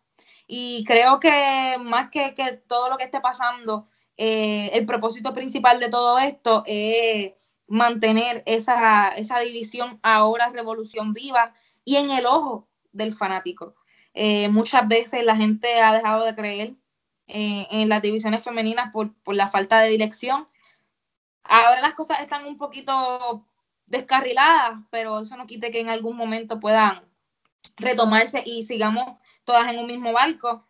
Y 0.47 0.85
creo 0.87 1.21
que 1.21 1.77
más 1.81 2.11
que, 2.11 2.33
todo 2.67 2.89
lo 2.89 2.97
que 2.97 3.05
esté 3.05 3.21
pasando, 3.21 3.89
eh, 4.17 4.71
el 4.73 4.87
propósito 4.87 5.35
principal 5.35 5.79
de 5.79 5.91
todo 5.91 6.19
esto 6.19 6.63
es 6.67 7.33
mantener 7.67 8.43
esa, 8.47 9.11
esa 9.11 9.41
división 9.41 10.01
ahora 10.03 10.49
Revolución 10.49 11.13
Viva 11.13 11.53
y 11.85 11.97
en 11.97 12.11
el 12.11 12.27
ojo 12.27 12.67
del 12.93 13.15
fanático. 13.15 13.75
Eh, 14.15 14.49
muchas 14.49 14.89
veces 14.89 15.25
la 15.25 15.37
gente 15.37 15.81
ha 15.81 15.93
dejado 15.93 16.25
de 16.25 16.35
creer 16.35 16.75
eh, 17.27 17.67
en 17.71 17.89
las 17.91 18.03
divisiones 18.03 18.43
femeninas 18.43 18.91
por, 18.93 19.15
por 19.23 19.35
la 19.35 19.49
falta 19.49 19.81
de 19.81 19.91
dirección. 19.91 20.47
Ahora 21.45 21.83
las 21.83 21.95
cosas 21.95 22.21
están 22.23 22.47
un 22.47 22.57
poquito 22.57 23.45
descarriladas, 23.87 24.81
pero 24.91 25.21
eso 25.21 25.37
no 25.37 25.47
quite 25.47 25.71
que 25.71 25.81
en 25.81 25.91
algún 25.91 26.17
momento 26.17 26.59
puedan 26.59 27.08
retomarse 27.77 28.43
y 28.45 28.63
sigamos 28.63 29.19
todas 29.45 29.69
en 29.69 29.79
un 29.79 29.87
mismo 29.87 30.13
barco. 30.13 30.67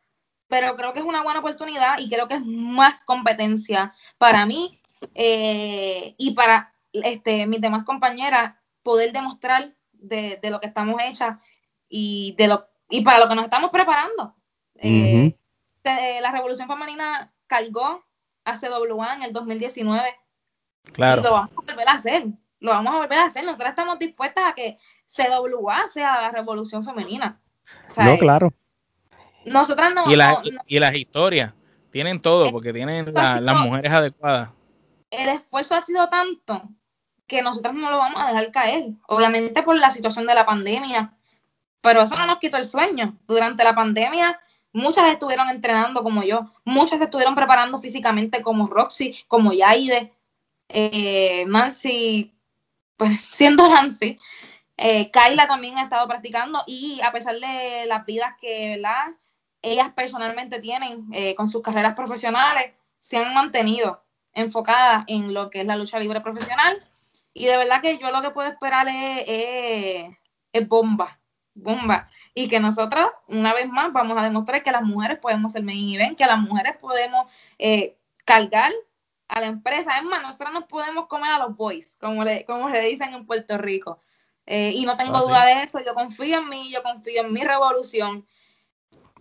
Pero 0.49 0.76
creo 0.76 0.92
que 0.92 1.00
es 1.00 1.04
una 1.04 1.23
buena 1.23 1.40
oportunidad 1.40 1.99
y 1.99 2.09
creo 2.09 2.26
que 2.26 2.37
es 2.37 2.45
más 2.45 3.04
competencia 3.04 3.92
para 4.16 4.47
mí 4.47 4.80
eh, 5.14 6.14
y 6.16 6.33
para 6.33 6.73
este, 6.92 7.47
mis 7.47 7.61
demás 7.61 7.85
compañeras 7.85 8.54
poder 8.83 9.12
demostrar 9.12 9.75
de, 9.92 10.40
lo 10.45 10.61
que 10.61 10.68
estamos 10.68 11.00
hechas 11.02 11.37
y 11.88 12.35
de 12.38 12.49
lo 12.49 12.68
y 12.88 13.02
para 13.02 13.18
lo 13.18 13.28
que 13.28 13.35
nos 13.35 13.45
estamos 13.45 13.71
preparando. 13.71 14.35
Eh, 14.76 15.35
la 15.85 16.30
Revolución 16.30 16.68
Femenina 16.68 17.33
cargó 17.47 18.04
a 18.45 18.59
CWA 18.59 19.16
en 19.16 19.23
el 19.23 19.33
2019 19.33 20.16
claro. 20.92 21.21
y 21.21 21.25
lo 21.25 21.33
vamos 21.33 21.50
a 21.50 21.61
volver 21.61 21.88
a 21.88 21.92
hacer. 21.92 22.26
Lo 22.61 22.73
vamos 22.73 22.95
a 22.95 22.97
volver 22.97 23.18
a 23.18 23.25
hacer. 23.26 23.45
Nosotros 23.45 23.71
estamos 23.71 23.99
dispuestas 23.99 24.50
a 24.50 24.54
que 24.54 24.76
CWA 25.09 25.88
sea 25.88 26.23
la 26.23 26.31
Revolución 26.31 26.85
Femenina. 26.85 27.41
no, 27.97 28.19
claro. 28.19 28.53
Nosotras 29.45 29.95
no 29.95 30.11
y, 30.11 30.15
y 30.67 30.79
las 30.79 30.95
historias 30.95 31.55
tienen 31.91 32.21
todo 32.21 32.50
porque 32.50 32.73
tienen 32.73 33.12
las 33.15 33.61
mujeres 33.61 33.93
adecuadas. 33.93 34.50
El 35.11 35.29
esfuerzo 35.31 35.75
ha 35.75 35.81
sido 35.81 36.09
tanto 36.09 36.62
que 37.27 37.43
nosotros 37.43 37.75
no 37.75 37.91
lo 37.91 37.99
vamos 37.99 38.21
a 38.21 38.29
dejar 38.29 38.50
caer. 38.50 38.87
Obviamente 39.07 39.62
por 39.62 39.77
la 39.79 39.91
situación 39.91 40.27
de 40.27 40.35
la 40.35 40.47
pandemia, 40.47 41.15
pero 41.81 42.03
eso 42.03 42.17
no 42.17 42.27
nos 42.27 42.38
quitó 42.38 42.57
el 42.57 42.65
sueño. 42.65 43.17
Durante 43.27 43.65
la 43.65 43.75
pandemia, 43.75 44.38
muchas 44.73 45.11
estuvieron 45.11 45.49
entrenando 45.49 46.03
como 46.03 46.23
yo, 46.23 46.50
muchas 46.65 47.00
estuvieron 47.00 47.35
preparando 47.35 47.79
físicamente 47.79 48.43
como 48.43 48.67
Roxy, 48.67 49.15
como 49.29 49.53
Yaide, 49.53 50.12
eh, 50.69 51.45
Nancy, 51.47 52.35
pues 52.97 53.21
siendo 53.21 53.69
Nancy. 53.69 54.19
Eh, 54.78 55.11
también 55.11 55.76
ha 55.76 55.82
estado 55.82 56.06
practicando 56.06 56.62
y 56.66 57.00
a 57.02 57.11
pesar 57.11 57.35
de 57.35 57.85
las 57.87 58.06
vidas 58.06 58.35
que 58.40 58.76
¿verdad? 58.76 59.08
ellas 59.61 59.90
personalmente 59.90 60.61
tienen 60.61 61.08
eh, 61.12 61.35
con 61.35 61.49
sus 61.49 61.62
carreras 61.62 61.94
profesionales, 61.94 62.73
se 62.99 63.18
han 63.18 63.35
mantenido 63.35 64.04
enfocadas 64.32 65.04
en 65.08 65.35
lo 65.35 65.50
que 65.50 65.61
es 65.62 65.66
la 65.66 65.75
lucha 65.75 65.99
libre 65.99 66.20
profesional 66.20 66.80
y 67.35 67.47
de 67.47 67.56
verdad 67.56 67.80
que 67.80 67.99
yo 67.99 68.11
lo 68.11 68.23
que 68.23 68.30
puedo 68.30 68.49
esperar 68.49 68.87
es, 68.88 70.68
bomba, 70.68 71.18
bomba. 71.54 72.11
Y 72.35 72.49
que 72.49 72.61
nosotros, 72.61 73.11
una 73.28 73.52
vez 73.52 73.68
más, 73.68 73.92
vamos 73.92 74.16
a 74.18 74.25
demostrar 74.25 74.62
que 74.62 74.73
las 74.73 74.82
mujeres 74.82 75.18
podemos 75.18 75.52
ser 75.52 75.62
main 75.62 75.94
event, 75.94 76.18
que 76.18 76.26
las 76.26 76.38
mujeres 76.38 76.76
podemos 76.80 77.32
eh, 77.58 77.97
cargar 78.25 78.73
a 79.28 79.40
la 79.40 79.47
empresa. 79.47 79.99
Es 79.99 80.04
más, 80.04 80.23
nosotros 80.23 80.52
nos 80.52 80.64
podemos 80.64 81.06
comer 81.06 81.30
a 81.32 81.38
los 81.38 81.56
boys, 81.56 81.97
como 82.00 82.25
le, 82.25 82.44
como 82.44 82.68
le 82.70 82.80
dicen 82.80 83.14
en 83.14 83.26
Puerto 83.26 83.56
Rico. 83.56 84.00
Eh, 84.50 84.73
y 84.75 84.87
no 84.87 84.97
tengo 84.97 85.19
ah, 85.19 85.21
duda 85.21 85.45
de 85.45 85.62
eso. 85.62 85.78
Yo 85.85 85.93
confío 85.93 86.38
en 86.38 86.49
mí, 86.49 86.71
yo 86.73 86.83
confío 86.83 87.21
en 87.21 87.33
mi 87.33 87.43
revolución. 87.43 88.26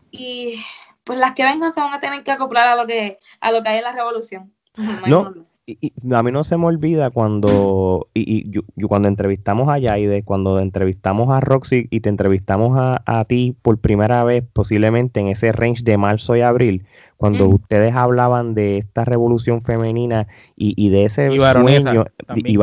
Y 0.10 0.63
pues 1.03 1.19
las 1.19 1.34
que 1.34 1.43
vengan 1.43 1.74
se 1.74 1.81
van 1.81 1.93
a 1.93 2.00
tener 2.00 2.24
que 2.24 2.31
acoplar 2.31 2.67
a 2.69 2.75
lo 2.75 2.88
que, 2.88 3.19
a 3.41 3.51
lo 3.51 3.62
que 3.62 3.69
hay 3.69 3.77
en 3.79 3.84
la 3.84 3.91
revolución. 3.91 4.53
No, 5.07 5.34
y, 5.65 5.91
a 6.13 6.24
mí 6.24 6.31
no 6.31 6.46
se 6.46 6.55
me 6.55 6.65
olvida 6.65 7.10
cuando 7.10 8.07
y, 8.13 8.50
yo, 8.50 8.62
cuando 8.88 9.10
entrevistamos 9.10 9.67
a 9.67 9.79
Yaide, 9.79 10.24
cuando 10.24 10.60
entrevistamos 10.60 11.29
a 11.29 11.41
Roxy 11.41 11.88
y 11.89 12.00
te 12.00 12.07
entrevistamos 12.07 12.77
a, 12.77 13.25
ti 13.25 13.53
por 13.62 13.77
primera 13.79 14.24
vez, 14.24 14.46
posiblemente 14.53 15.19
en 15.19 15.27
ese 15.27 15.51
range 15.51 15.84
de 15.84 15.98
marzo 15.98 16.38
y 16.38 16.41
abril, 16.41 16.86
cuando 17.17 17.50
ustedes 17.50 17.95
hablaban 17.95 18.53
de 18.53 18.77
esta 18.77 19.03
revolución 19.03 19.62
femenina 19.62 20.27
y, 20.55 20.89
de 20.89 21.05
ese 21.05 21.31
y 21.33 21.38
baronesa, 21.38 22.05
y, 22.36 22.57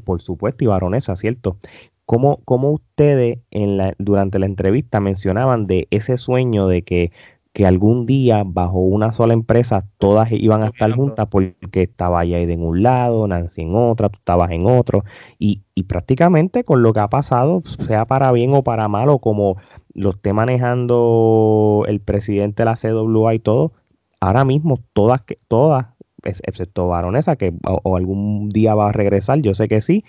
por 0.00 0.20
supuesto, 0.20 0.64
y 0.64 0.66
baronesa, 0.66 1.14
¿cierto? 1.16 1.58
¿Cómo, 2.06 2.40
cómo 2.46 2.70
ustedes 2.72 3.40
en 3.50 3.76
la, 3.76 3.94
durante 3.98 4.38
la 4.38 4.46
entrevista 4.46 5.00
mencionaban 5.00 5.66
de 5.66 5.86
ese 5.90 6.16
sueño 6.16 6.66
de 6.66 6.82
que 6.82 7.12
que 7.58 7.66
algún 7.66 8.06
día 8.06 8.44
bajo 8.46 8.78
una 8.78 9.12
sola 9.12 9.34
empresa 9.34 9.84
todas 9.98 10.30
iban 10.30 10.62
a 10.62 10.66
estar 10.66 10.92
juntas 10.92 11.26
porque 11.28 11.82
estaba 11.82 12.24
Yaide 12.24 12.52
en 12.52 12.62
un 12.62 12.84
lado, 12.84 13.26
Nancy 13.26 13.62
en 13.62 13.74
otra, 13.74 14.08
tú 14.10 14.18
estabas 14.18 14.52
en 14.52 14.64
otro, 14.66 15.04
y, 15.40 15.62
y 15.74 15.82
prácticamente 15.82 16.62
con 16.62 16.84
lo 16.84 16.92
que 16.92 17.00
ha 17.00 17.08
pasado, 17.08 17.62
sea 17.64 18.04
para 18.04 18.30
bien 18.30 18.54
o 18.54 18.62
para 18.62 18.86
mal, 18.86 19.08
o 19.08 19.18
como 19.18 19.56
lo 19.94 20.10
esté 20.10 20.32
manejando 20.32 21.84
el 21.88 22.00
presidente 22.00 22.62
de 22.62 22.66
la 22.66 22.76
CWA 22.76 23.34
y 23.34 23.38
todo, 23.38 23.72
ahora 24.20 24.44
mismo 24.44 24.78
todas, 24.92 25.22
todas 25.48 25.86
excepto 26.24 26.88
Baronesa, 26.88 27.36
que 27.36 27.54
o, 27.64 27.96
algún 27.96 28.48
día 28.50 28.74
va 28.74 28.88
a 28.88 28.92
regresar, 28.92 29.40
yo 29.40 29.54
sé 29.54 29.68
que 29.68 29.80
sí, 29.80 30.04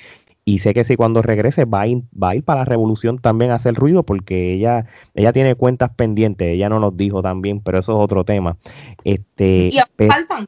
y 0.46 0.60
sé 0.60 0.74
que 0.74 0.84
si 0.84 0.96
cuando 0.96 1.22
regrese 1.22 1.66
va 1.66 1.82
a, 1.82 1.88
ir, 1.88 2.04
va 2.12 2.30
a 2.30 2.36
ir 2.36 2.44
para 2.44 2.62
la 2.62 2.66
revolución 2.66 3.20
también 3.20 3.52
a 3.52 3.56
hacer 3.56 3.76
ruido 3.76 4.04
porque 4.04 4.54
ella, 4.54 4.88
ella 5.14 5.32
tiene 5.32 5.56
cuentas 5.56 5.92
pendientes, 5.96 6.48
ella 6.48 6.70
no 6.70 6.80
nos 6.80 6.98
dijo 6.98 7.22
también, 7.22 7.62
pero 7.62 7.80
eso 7.80 7.98
es 7.98 8.04
otro 8.04 8.24
tema. 8.24 8.58
Este, 9.04 9.70
y 9.72 9.78
aún 9.78 10.10
faltan, 10.10 10.46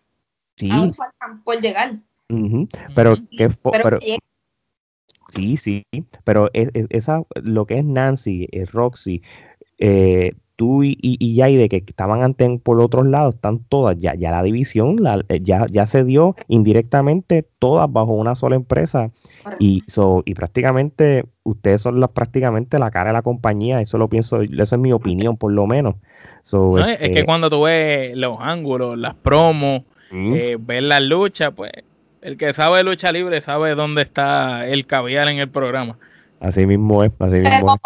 sí. 0.55 0.71
aún 0.71 0.93
faltan 0.93 1.43
por 1.43 1.59
llegar. 1.59 1.95
Pero, 2.95 3.15
sí, 5.31 5.57
sí, 5.57 5.85
pero 6.23 6.49
esa, 6.53 7.23
lo 7.41 7.65
que 7.65 7.79
es 7.79 7.85
Nancy, 7.85 8.47
es 8.51 8.71
Roxy, 8.71 9.21
eh, 9.77 10.33
tú 10.55 10.83
y, 10.83 10.95
y, 11.01 11.57
de 11.57 11.69
que 11.69 11.77
estaban 11.77 12.21
antes 12.21 12.47
por 12.61 12.79
otros 12.79 13.07
lados, 13.07 13.33
están 13.33 13.63
todas, 13.67 13.97
ya, 13.97 14.13
ya 14.13 14.29
la 14.29 14.43
división 14.43 14.97
eh, 15.29 15.39
ya, 15.41 15.65
ya 15.71 15.87
se 15.87 16.03
dio 16.03 16.35
indirectamente 16.47 17.47
todas 17.57 17.91
bajo 17.91 18.13
una 18.13 18.35
sola 18.35 18.57
empresa 18.57 19.09
y, 19.57 19.81
so, 19.87 20.21
y 20.23 20.35
prácticamente 20.35 21.25
ustedes 21.41 21.81
son 21.81 21.99
las, 21.99 22.11
prácticamente 22.11 22.77
la 22.77 22.91
cara 22.91 23.09
de 23.09 23.13
la 23.13 23.21
compañía, 23.23 23.81
eso 23.81 23.97
lo 23.97 24.07
pienso, 24.07 24.41
esa 24.41 24.75
es 24.75 24.79
mi 24.79 24.91
opinión 24.91 25.35
por 25.35 25.51
lo 25.51 25.65
menos. 25.65 25.95
Es 26.43 26.97
que 26.97 27.05
este 27.05 27.25
cuando 27.25 27.49
tú 27.49 27.63
ves 27.63 28.15
los 28.15 28.37
ángulos, 28.39 28.97
las 28.97 29.15
promos, 29.15 29.81
eh, 30.11 30.57
ves 30.59 30.83
las 30.83 31.01
luchas, 31.01 31.53
pues 31.55 31.71
el 32.21 32.37
que 32.37 32.53
sabe 32.53 32.83
lucha 32.83 33.11
libre 33.11 33.41
sabe 33.41 33.75
dónde 33.75 34.03
está 34.03 34.67
el 34.67 34.85
caviar 34.85 35.27
en 35.27 35.39
el 35.39 35.49
programa. 35.49 35.97
Así 36.39 36.65
mismo 36.65 37.03
es, 37.03 37.11
así 37.19 37.39
mismo 37.39 37.79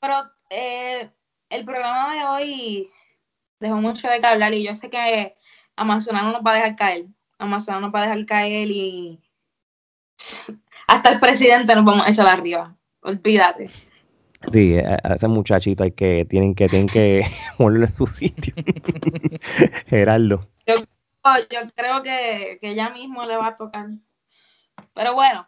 pero, 0.00 0.14
eh, 0.50 1.10
el 1.50 1.64
programa 1.64 2.14
de 2.14 2.24
hoy 2.24 2.88
dejó 3.60 3.76
mucho 3.76 4.08
de 4.08 4.20
que 4.20 4.26
hablar 4.26 4.54
y 4.54 4.64
yo 4.64 4.74
sé 4.74 4.88
que 4.88 5.34
Amazonas 5.76 6.22
no 6.22 6.32
nos 6.32 6.42
va 6.42 6.52
a 6.52 6.54
dejar 6.54 6.76
caer. 6.76 7.06
Amazonas 7.38 7.80
nos 7.80 7.94
va 7.94 8.02
a 8.02 8.06
dejar 8.06 8.26
caer 8.26 8.68
y 8.70 9.20
hasta 10.86 11.10
el 11.10 11.20
presidente 11.20 11.74
nos 11.74 11.84
vamos 11.84 12.06
a 12.06 12.10
echar 12.10 12.26
arriba. 12.26 12.76
Olvídate. 13.02 13.70
Sí, 14.52 14.76
a 14.78 15.14
ese 15.14 15.26
muchachito 15.26 15.82
hay 15.82 15.92
que, 15.92 16.24
tienen 16.24 16.54
que, 16.54 16.68
tienen 16.68 16.88
que 16.88 17.26
ponerlo 17.58 17.86
en 17.86 17.94
su 17.94 18.06
sitio. 18.06 18.54
Geraldo. 19.86 20.48
Yo, 20.66 20.74
creo 21.74 22.02
que, 22.02 22.58
que 22.60 22.74
ya 22.74 22.90
mismo 22.90 23.24
le 23.24 23.36
va 23.36 23.48
a 23.48 23.54
tocar. 23.56 23.88
Pero 24.94 25.14
bueno. 25.14 25.46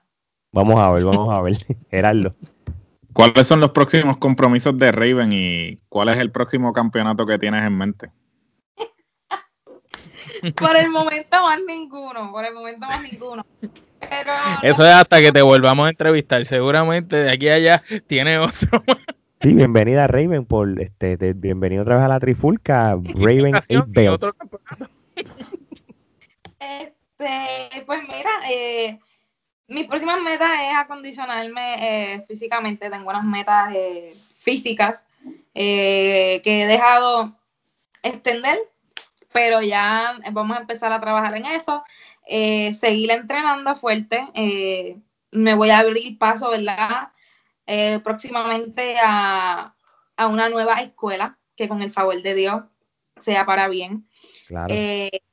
Vamos 0.52 0.80
a 0.80 0.90
ver, 0.90 1.04
vamos 1.04 1.32
a 1.32 1.40
ver. 1.40 1.54
Geraldo. 1.90 2.34
¿Cuáles 3.12 3.46
son 3.46 3.60
los 3.60 3.70
próximos 3.70 4.18
compromisos 4.18 4.78
de 4.78 4.92
Raven 4.92 5.32
y 5.32 5.76
cuál 5.88 6.10
es 6.10 6.18
el 6.18 6.30
próximo 6.30 6.72
campeonato 6.72 7.26
que 7.26 7.38
tienes 7.38 7.64
en 7.64 7.76
mente? 7.76 8.10
por 10.56 10.76
el 10.76 10.88
momento 10.90 11.42
más 11.42 11.58
ninguno, 11.66 12.30
por 12.30 12.44
el 12.44 12.54
momento 12.54 12.86
más 12.86 13.02
ninguno. 13.02 13.44
Eso 14.62 14.84
es 14.84 14.94
hasta 14.94 15.20
que 15.20 15.32
te 15.32 15.42
volvamos 15.42 15.86
a 15.86 15.90
entrevistar. 15.90 16.44
Seguramente 16.46 17.16
de 17.16 17.30
aquí 17.30 17.48
a 17.48 17.54
allá 17.54 17.82
tiene 18.06 18.38
otro. 18.38 18.82
Sí, 19.42 19.54
bienvenida 19.54 20.06
Raven 20.06 20.44
por 20.44 20.80
este, 20.80 21.16
bienvenido 21.32 21.82
otra 21.82 21.96
vez 21.96 22.04
a 22.04 22.08
la 22.08 22.20
Trifulca, 22.20 22.98
Raven 23.14 23.54
Este, 27.20 27.82
pues 27.82 28.00
mira, 28.02 28.30
eh, 28.50 28.98
mis 29.68 29.86
próximas 29.86 30.20
metas 30.22 30.50
es 30.62 30.74
acondicionarme 30.74 32.14
eh, 32.14 32.22
físicamente. 32.22 32.88
Tengo 32.88 33.10
unas 33.10 33.24
metas 33.24 33.74
eh, 33.74 34.08
físicas 34.36 35.06
que 35.52 36.40
he 36.44 36.66
dejado 36.66 37.36
extender, 38.02 38.58
pero 39.32 39.60
ya 39.60 40.18
vamos 40.32 40.56
a 40.56 40.60
empezar 40.60 40.92
a 40.92 41.00
trabajar 41.00 41.36
en 41.36 41.44
eso. 41.44 41.84
Seguir 42.26 43.10
entrenando 43.10 43.74
fuerte. 43.74 44.26
Me 45.32 45.54
voy 45.54 45.70
a 45.70 45.80
abrir 45.80 46.18
paso, 46.18 46.48
¿verdad? 46.48 47.08
Próximamente 48.02 48.96
a, 49.02 49.74
una 50.18 50.48
nueva 50.48 50.80
escuela 50.80 51.38
que 51.56 51.68
con 51.68 51.82
el 51.82 51.90
favor 51.90 52.22
de 52.22 52.34
Dios 52.34 52.62
sea 53.18 53.44
para 53.44 53.68
bien. 53.68 54.06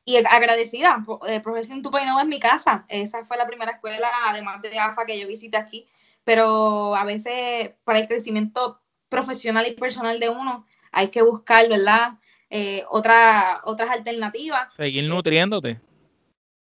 Y 0.08 0.16
agradecida. 0.16 1.04
Eh, 1.28 1.42
Profesión 1.42 1.82
Tupaino 1.82 2.18
es 2.18 2.26
mi 2.26 2.40
casa. 2.40 2.86
Esa 2.88 3.26
fue 3.26 3.36
la 3.36 3.46
primera 3.46 3.74
escuela, 3.74 4.10
además 4.28 4.62
de 4.62 4.80
AFA, 4.80 5.06
que 5.06 5.20
yo 5.20 5.28
visité 5.28 5.58
aquí. 5.58 5.86
Pero 6.24 6.96
a 6.96 7.04
veces 7.04 7.72
para 7.84 8.00
el 8.00 8.08
crecimiento 8.08 8.80
profesional 9.10 9.68
y 9.68 9.74
personal 9.74 10.18
de 10.18 10.30
uno 10.30 10.66
hay 10.94 11.10
que 11.10 11.22
buscar, 11.22 11.68
¿verdad? 11.68 12.14
Eh, 12.50 12.86
otra, 12.90 13.60
otras 13.66 13.90
alternativas. 13.90 14.74
Seguir 14.74 15.10
nutriéndote. 15.10 15.82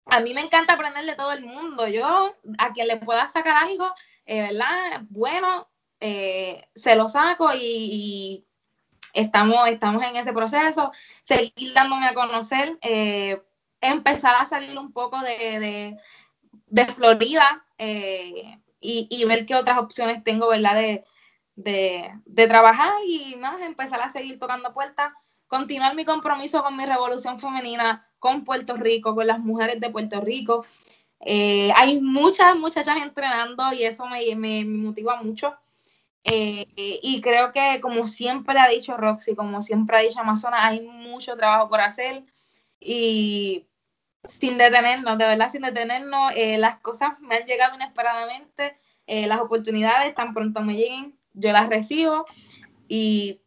A 0.07 0.21
mí 0.21 0.33
me 0.33 0.41
encanta 0.41 0.73
aprender 0.73 1.05
de 1.05 1.15
todo 1.15 1.33
el 1.33 1.45
mundo. 1.45 1.87
Yo, 1.87 2.35
a 2.57 2.73
quien 2.73 2.89
le 2.89 2.97
pueda 2.97 3.29
sacar 3.29 3.63
algo, 3.63 3.93
eh, 4.25 4.41
¿verdad? 4.53 5.03
Bueno, 5.11 5.69
eh, 6.01 6.67
se 6.75 6.97
lo 6.97 7.09
saco 7.09 7.51
y, 7.55 8.47
estamos, 9.15 9.69
estamos 9.69 10.03
en 10.03 10.17
ese 10.17 10.33
proceso. 10.33 10.91
Seguir 11.23 11.73
dándome 11.75 12.07
a 12.07 12.15
conocer, 12.15 12.79
empezar 13.81 14.35
a 14.39 14.47
salir 14.47 14.79
un 14.79 14.93
poco 14.93 15.21
de, 15.21 15.97
de, 16.67 16.87
Florida 16.87 17.65
y, 17.79 18.59
y, 19.11 19.25
ver 19.25 19.47
qué 19.47 19.55
otras 19.55 19.79
opciones 19.79 20.23
tengo, 20.25 20.49
¿verdad? 20.49 20.75
De, 20.75 21.05
de, 21.57 22.13
de 22.27 22.47
trabajar 22.47 22.93
y 23.07 23.37
más, 23.37 23.61
empezar 23.61 24.01
a 24.01 24.11
seguir 24.11 24.39
tocando 24.39 24.73
puertas, 24.75 25.13
continuar 25.47 25.95
mi 25.95 26.05
compromiso 26.05 26.63
con 26.63 26.77
mi 26.77 26.85
revolución 26.85 27.39
femenina, 27.39 28.09
con 28.19 28.45
Puerto 28.45 28.77
Rico, 28.77 29.15
con 29.15 29.27
las 29.27 29.39
mujeres 29.39 29.81
de 29.81 29.91
Puerto 29.91 30.21
Rico. 30.21 30.65
Eh, 31.21 31.71
hay 31.77 32.01
muchas 32.01 32.57
muchachas 32.57 32.97
entrenando 33.01 33.73
y 33.73 33.85
eso 33.85 34.07
me, 34.07 34.35
me, 34.35 34.65
motiva 34.65 35.23
mucho. 35.23 35.55
Eh, 36.25 36.67
y 36.77 37.21
creo 37.21 37.53
que 37.53 37.81
como 37.83 38.07
siempre 38.07 38.59
ha 38.59 38.69
dicho 38.69 38.97
Roxy, 38.97 39.35
como 39.35 39.61
siempre 39.61 39.97
ha 39.97 40.01
dicho 40.01 40.21
Amazona, 40.21 40.67
hay 40.67 40.81
mucho 40.81 41.37
trabajo 41.37 41.69
por 41.69 41.81
hacer 41.81 42.25
y 42.81 43.67
sin 44.25 44.57
detenernos, 44.57 45.19
de 45.19 45.27
verdad 45.27 45.51
sin 45.51 45.63
detenernos, 45.63 46.33
eh, 46.35 46.57
las 46.57 46.79
cosas 46.81 47.21
me 47.21 47.37
han 47.37 47.45
llegado 47.45 47.75
inesperadamente, 47.75 48.79
las 49.07 49.39
oportunidades 49.41 50.15
tan 50.15 50.33
pronto 50.33 50.63
me 50.63 50.77
lleguen, 50.77 51.15
yo 51.35 51.53
las 51.53 51.69
recibo 51.69 52.25
y 52.89 53.43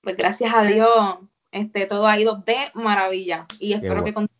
pues 0.00 0.16
gracias 0.16 0.54
a 0.54 0.62
Dios 0.62 1.18
este, 1.50 1.86
todo 1.86 2.06
ha 2.06 2.18
ido 2.18 2.42
de 2.44 2.56
maravilla 2.74 3.46
y 3.60 3.74
espero 3.74 4.02
que 4.02 4.12
continúe. 4.12 4.34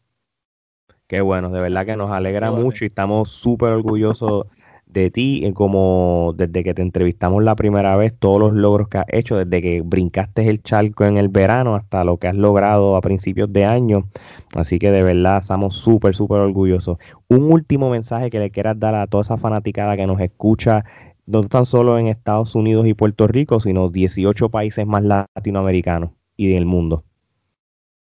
Qué 1.07 1.21
bueno, 1.21 1.51
de 1.51 1.61
verdad 1.61 1.87
que 1.87 1.97
nos 1.97 2.11
alegra 2.11 2.51
mucho 2.51 2.85
y 2.85 2.89
estamos 2.89 3.31
súper 3.31 3.71
orgullosos 3.71 4.47
de 4.95 5.11
ti, 5.11 5.53
como 5.55 6.33
desde 6.35 6.65
que 6.65 6.73
te 6.73 6.81
entrevistamos 6.81 7.43
la 7.45 7.55
primera 7.55 7.97
vez, 7.97 8.15
todos 8.19 8.39
los 8.39 8.53
logros 8.55 8.89
que 8.89 8.99
has 8.99 9.07
hecho, 9.09 9.37
desde 9.37 9.61
que 9.61 9.83
brincaste 9.83 10.49
el 10.49 10.63
charco 10.63 11.05
en 11.05 11.19
el 11.19 11.29
verano 11.29 11.75
hasta 11.75 12.05
lo 12.05 12.17
que 12.17 12.29
has 12.29 12.35
logrado 12.35 12.97
a 12.97 13.03
principios 13.03 13.53
de 13.53 13.67
año. 13.67 14.09
Así 14.55 14.79
que 14.79 14.91
de 14.91 15.03
verdad 15.03 15.43
estamos 15.43 15.77
súper, 15.77 16.15
súper 16.15 16.39
orgullosos. 16.39 16.99
Un 17.29 17.53
último 17.53 17.91
mensaje 17.91 18.31
que 18.31 18.39
le 18.39 18.51
quieras 18.51 18.79
dar 18.79 18.95
a 18.95 19.07
toda 19.07 19.21
esa 19.21 19.37
fanaticada 19.37 19.97
que 19.97 20.07
nos 20.07 20.21
escucha 20.21 20.85
no 21.27 21.43
tan 21.45 21.67
solo 21.67 21.99
en 21.99 22.09
Estados 22.09 22.55
Unidos 22.55 22.87
y 22.87 22.95
Puerto 22.95 23.27
Rico, 23.27 23.61
sino 23.61 23.89
18 23.89 24.49
países 24.49 24.87
más 24.87 25.03
latinoamericanos 25.03 26.11
y 26.37 26.53
del 26.53 26.67
mundo. 26.67 27.05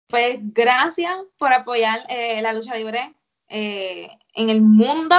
Pues 0.08 0.38
gracias 0.54 1.14
por 1.36 1.52
apoyar 1.52 2.00
eh, 2.08 2.40
la 2.40 2.52
lucha 2.52 2.74
libre 2.74 3.12
eh, 3.48 4.08
en 4.34 4.48
el 4.48 4.62
mundo. 4.62 5.16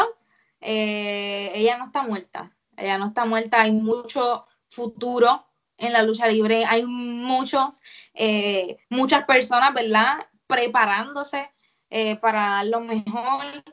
Eh, 0.62 1.51
ella 1.56 1.78
no 1.78 1.86
está 1.86 2.04
muerta, 2.04 2.51
ella 2.78 2.98
no 2.98 3.08
está 3.08 3.25
muerta, 3.25 3.62
hay 3.62 3.72
mucho 3.72 4.46
futuro 4.68 5.46
en 5.78 5.94
la 5.94 6.04
lucha 6.04 6.28
libre, 6.28 6.66
hay 6.66 6.86
muchos, 6.86 7.82
muchas 8.89 9.24
personas, 9.24 9.74
¿verdad? 9.74 10.28
Preparándose 10.48 11.50
para 12.19 12.63
lo 12.65 12.82
mejor. 12.82 13.63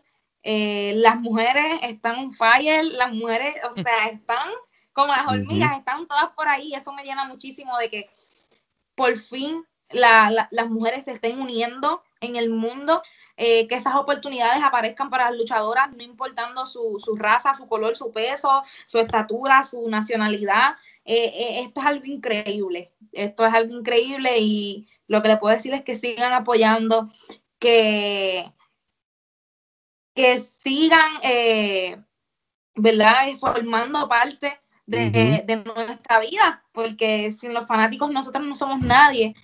Eh, 0.49 0.95
las 0.99 1.17
mujeres 1.17 1.81
están 1.83 2.21
en 2.21 2.33
fire, 2.33 2.85
las 2.85 3.13
mujeres, 3.13 3.57
o 3.69 3.73
sea, 3.73 4.07
están 4.07 4.49
como 4.93 5.09
las 5.09 5.27
hormigas, 5.27 5.77
están 5.77 6.07
todas 6.07 6.31
por 6.37 6.47
ahí, 6.47 6.73
eso 6.73 6.93
me 6.93 7.03
llena 7.03 7.25
muchísimo 7.25 7.77
de 7.79 7.91
que 7.91 8.11
por 8.95 9.17
fin 9.17 9.67
las 9.91 10.71
mujeres 10.71 11.07
se 11.07 11.13
estén 11.13 11.41
uniendo 11.41 12.01
en 12.21 12.37
el 12.37 12.51
mundo, 12.51 13.03
eh, 13.37 13.67
que 13.69 13.75
esas 13.75 13.95
oportunidades 13.97 14.63
aparezcan 14.63 15.11
para 15.11 15.31
las 15.31 15.39
luchadoras, 15.39 15.93
no 15.95 16.03
importando 16.03 16.67
su, 16.67 16.99
raza, 17.17 17.55
su 17.55 17.69
color, 17.69 17.97
su 17.97 18.11
peso, 18.13 18.63
su 18.87 18.99
estatura, 18.99 19.63
su 19.63 19.89
nacionalidad. 19.89 20.77
Eh, 21.05 21.61
esto 21.61 21.81
es 21.81 21.87
algo 21.87 22.07
increíble, 22.07 22.93
esto 23.13 23.47
es 23.47 23.55
algo 23.55 23.77
increíble 23.79 24.39
y 24.39 24.89
lo 25.07 25.23
que 25.23 25.29
le 25.29 25.37
puedo 25.37 25.55
decir 25.55 25.73
es 25.75 25.83
que 25.83 25.95
sigan 25.95 26.33
apoyando, 26.33 27.09
que, 27.59 28.53
que 30.15 30.39
sigan, 30.39 31.19
eh, 31.23 32.03
¿verdad?, 32.75 33.29
formando 33.39 34.09
parte 34.09 34.59
de, 34.87 35.63
nuestra 35.65 36.21
vida, 36.21 36.65
porque 36.73 37.31
sin 37.31 37.55
los 37.55 37.67
fanáticos 37.67 38.11
nosotros 38.11 38.45
no 38.45 38.57
somos 38.57 38.81
nadie. 38.81 39.35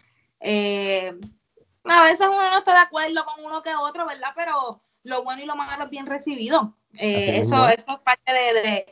Eh, 1.85 1.91
a 1.91 2.03
veces 2.03 2.27
uno 2.27 2.51
no 2.51 2.59
está 2.59 2.73
de 2.73 2.79
acuerdo 2.79 3.25
con 3.25 3.45
uno 3.45 3.63
que 3.63 3.75
otro, 3.75 4.07
¿verdad? 4.07 4.31
Pero 4.35 4.83
lo 5.05 5.23
bueno 5.23 5.43
y 5.43 5.47
lo 5.47 5.57
malo 5.57 5.85
es 5.85 5.91
bien 5.91 6.07
recibido. 6.07 6.77
Eh, 6.95 7.39
eso, 7.41 7.69
eso 7.69 7.93
es 7.93 7.99
parte 8.01 8.33
de, 8.33 8.87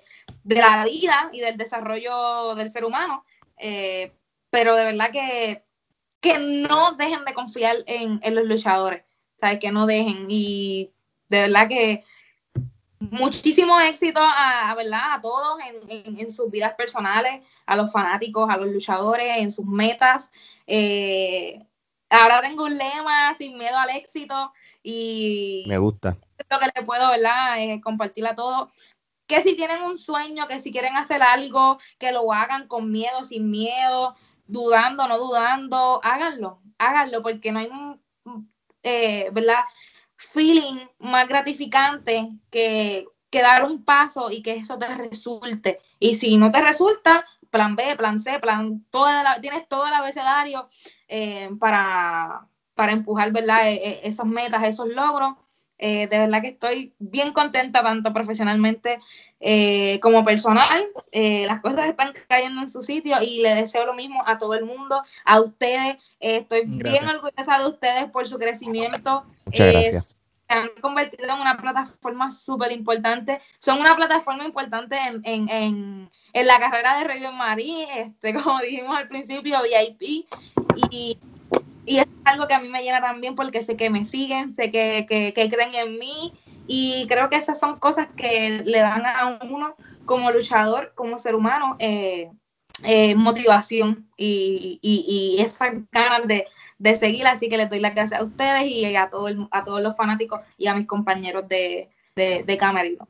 la 0.44 0.84
vida 0.84 1.30
y 1.32 1.40
del 1.40 1.56
desarrollo 1.56 2.54
del 2.54 2.70
ser 2.70 2.84
humano. 2.84 3.24
pero 4.50 4.74
de 4.74 4.84
verdad 4.84 5.10
que, 5.12 5.64
que 6.20 6.38
no 6.68 6.92
dejen 6.92 7.24
de 7.24 7.34
confiar 7.34 7.76
en, 7.86 8.20
en 8.22 8.34
los 8.34 8.46
luchadores, 8.46 9.04
¿sabes? 9.36 9.60
Que 9.60 9.70
no 9.70 9.86
dejen. 9.86 10.26
Y 10.28 10.90
de 11.28 11.42
verdad 11.42 11.68
que 11.68 12.04
muchísimo 13.00 13.80
éxito 13.80 14.20
a, 14.22 14.74
¿verdad? 14.76 15.14
a 15.14 15.20
todos 15.20 15.58
en, 15.88 16.30
sus 16.30 16.50
vidas 16.50 16.74
personales, 16.74 17.42
a 17.66 17.76
los 17.76 17.90
fanáticos, 17.90 18.48
a 18.50 18.58
los 18.58 18.68
luchadores, 18.68 19.38
en 19.38 19.50
sus 19.50 19.64
metas. 19.64 20.30
Eh, 20.66 21.66
ahora 22.10 22.40
tengo 22.42 22.64
un 22.64 22.76
lema 22.76 23.32
sin 23.34 23.56
miedo 23.56 23.78
al 23.78 23.90
éxito 23.90 24.52
y 24.82 25.64
me 25.66 25.78
gusta. 25.78 26.16
Lo 26.50 26.58
que 26.58 26.66
le 26.74 26.84
puedo 26.84 27.08
¿verdad? 27.10 27.62
Eh, 27.62 27.80
compartir 27.82 28.26
a 28.26 28.34
todos. 28.34 28.68
Que 29.26 29.42
si 29.42 29.56
tienen 29.56 29.82
un 29.82 29.96
sueño, 29.96 30.48
que 30.48 30.58
si 30.58 30.72
quieren 30.72 30.96
hacer 30.96 31.22
algo, 31.22 31.78
que 31.98 32.10
lo 32.10 32.32
hagan 32.32 32.66
con 32.66 32.90
miedo, 32.90 33.22
sin 33.22 33.48
miedo, 33.50 34.16
dudando, 34.46 35.06
no 35.06 35.18
dudando, 35.18 36.00
háganlo, 36.02 36.60
háganlo, 36.78 37.22
porque 37.22 37.52
no 37.52 37.60
hay 37.60 37.68
un, 37.68 38.52
eh, 38.82 39.30
¿verdad? 39.32 39.60
feeling 40.20 40.86
más 40.98 41.26
gratificante 41.26 42.28
que, 42.50 43.06
dar 43.38 43.64
un 43.64 43.84
paso 43.84 44.30
y 44.30 44.42
que 44.42 44.56
eso 44.56 44.78
te 44.78 44.88
resulte. 44.88 45.80
Y 45.98 46.14
si 46.14 46.36
no 46.36 46.50
te 46.50 46.60
resulta, 46.60 47.24
plan 47.50 47.76
B, 47.76 47.96
plan 47.96 48.18
C, 48.18 48.38
plan, 48.38 48.84
toda 48.90 49.40
tienes 49.40 49.68
todo 49.68 49.86
el 49.86 49.92
abecedario 49.92 50.68
eh, 51.08 51.50
para, 51.58 52.46
para 52.74 52.92
empujar, 52.92 53.32
¿verdad? 53.32 53.68
E, 53.68 53.74
e, 53.74 54.00
esas 54.08 54.26
metas, 54.26 54.62
esos 54.64 54.88
logros. 54.88 55.34
Eh, 55.82 56.08
de 56.08 56.18
verdad 56.18 56.42
que 56.42 56.48
estoy 56.48 56.92
bien 56.98 57.32
contenta 57.32 57.82
tanto 57.82 58.12
profesionalmente 58.12 58.98
eh, 59.40 59.98
como 60.00 60.22
personal. 60.24 60.86
las 61.10 61.60
cosas 61.62 61.86
están 61.86 62.12
cayendo 62.28 62.60
en 62.60 62.68
su 62.68 62.82
sitio 62.82 63.16
y 63.22 63.40
le 63.40 63.54
deseo 63.54 63.86
lo 63.86 63.94
mismo 63.94 64.22
a 64.26 64.36
todo 64.38 64.54
el 64.54 64.66
mundo, 64.66 65.02
a 65.24 65.40
ustedes. 65.40 65.96
estoy 66.18 66.64
bien 66.66 67.08
orgullosa 67.08 67.60
de 67.60 67.66
ustedes 67.66 68.10
por 68.10 68.28
su 68.28 68.38
crecimiento. 68.38 69.24
Muchas 69.46 70.19
Han 70.50 70.68
convertido 70.80 71.32
en 71.32 71.40
una 71.40 71.56
plataforma 71.56 72.30
súper 72.30 72.72
importante. 72.72 73.40
Son 73.58 73.80
una 73.80 73.96
plataforma 73.96 74.44
importante 74.44 74.96
en, 74.96 75.22
en, 75.24 75.48
en, 75.48 76.10
en 76.32 76.46
la 76.46 76.58
carrera 76.58 76.98
de 76.98 77.04
Raven 77.04 77.36
Marie, 77.36 77.86
este, 78.00 78.34
como 78.42 78.58
dijimos 78.60 78.96
al 78.96 79.08
principio, 79.08 79.58
VIP. 79.62 80.26
Y 80.90 81.18
y 81.90 81.98
es 81.98 82.06
algo 82.24 82.46
que 82.46 82.54
a 82.54 82.60
mí 82.60 82.68
me 82.68 82.82
llena 82.82 83.00
también 83.00 83.34
porque 83.34 83.62
sé 83.62 83.76
que 83.76 83.90
me 83.90 84.04
siguen, 84.04 84.52
sé 84.52 84.70
que, 84.70 85.06
que, 85.08 85.50
creen 85.50 85.74
en 85.74 85.98
mí 85.98 86.32
y 86.66 87.06
creo 87.08 87.28
que 87.28 87.36
esas 87.36 87.58
son 87.58 87.78
cosas 87.78 88.08
que 88.16 88.62
le 88.64 88.78
dan 88.78 89.04
a 89.06 89.38
uno 89.42 89.74
como 90.04 90.30
luchador, 90.30 90.92
como 90.94 91.18
ser 91.18 91.34
humano, 91.34 91.76
eh, 91.78 92.30
eh, 92.84 93.14
motivación 93.14 94.08
y, 94.16 94.78
y, 94.82 95.36
y 95.38 95.42
esas 95.42 95.72
ganas 95.92 96.26
de, 96.26 96.44
de, 96.78 96.94
seguir. 96.96 97.26
Así 97.26 97.48
que 97.48 97.56
les 97.56 97.70
doy 97.70 97.80
las 97.80 97.94
gracias 97.94 98.20
a 98.20 98.24
ustedes 98.24 98.66
y 98.66 98.94
a, 98.96 99.08
todo 99.08 99.48
a 99.50 99.64
todos 99.64 99.82
los 99.82 99.96
fanáticos 99.96 100.40
y 100.56 100.66
a 100.66 100.74
mis 100.74 100.86
compañeros 100.86 101.48
de, 101.48 101.90
de, 102.16 102.42
de 102.44 102.56
Camerino. 102.56 103.06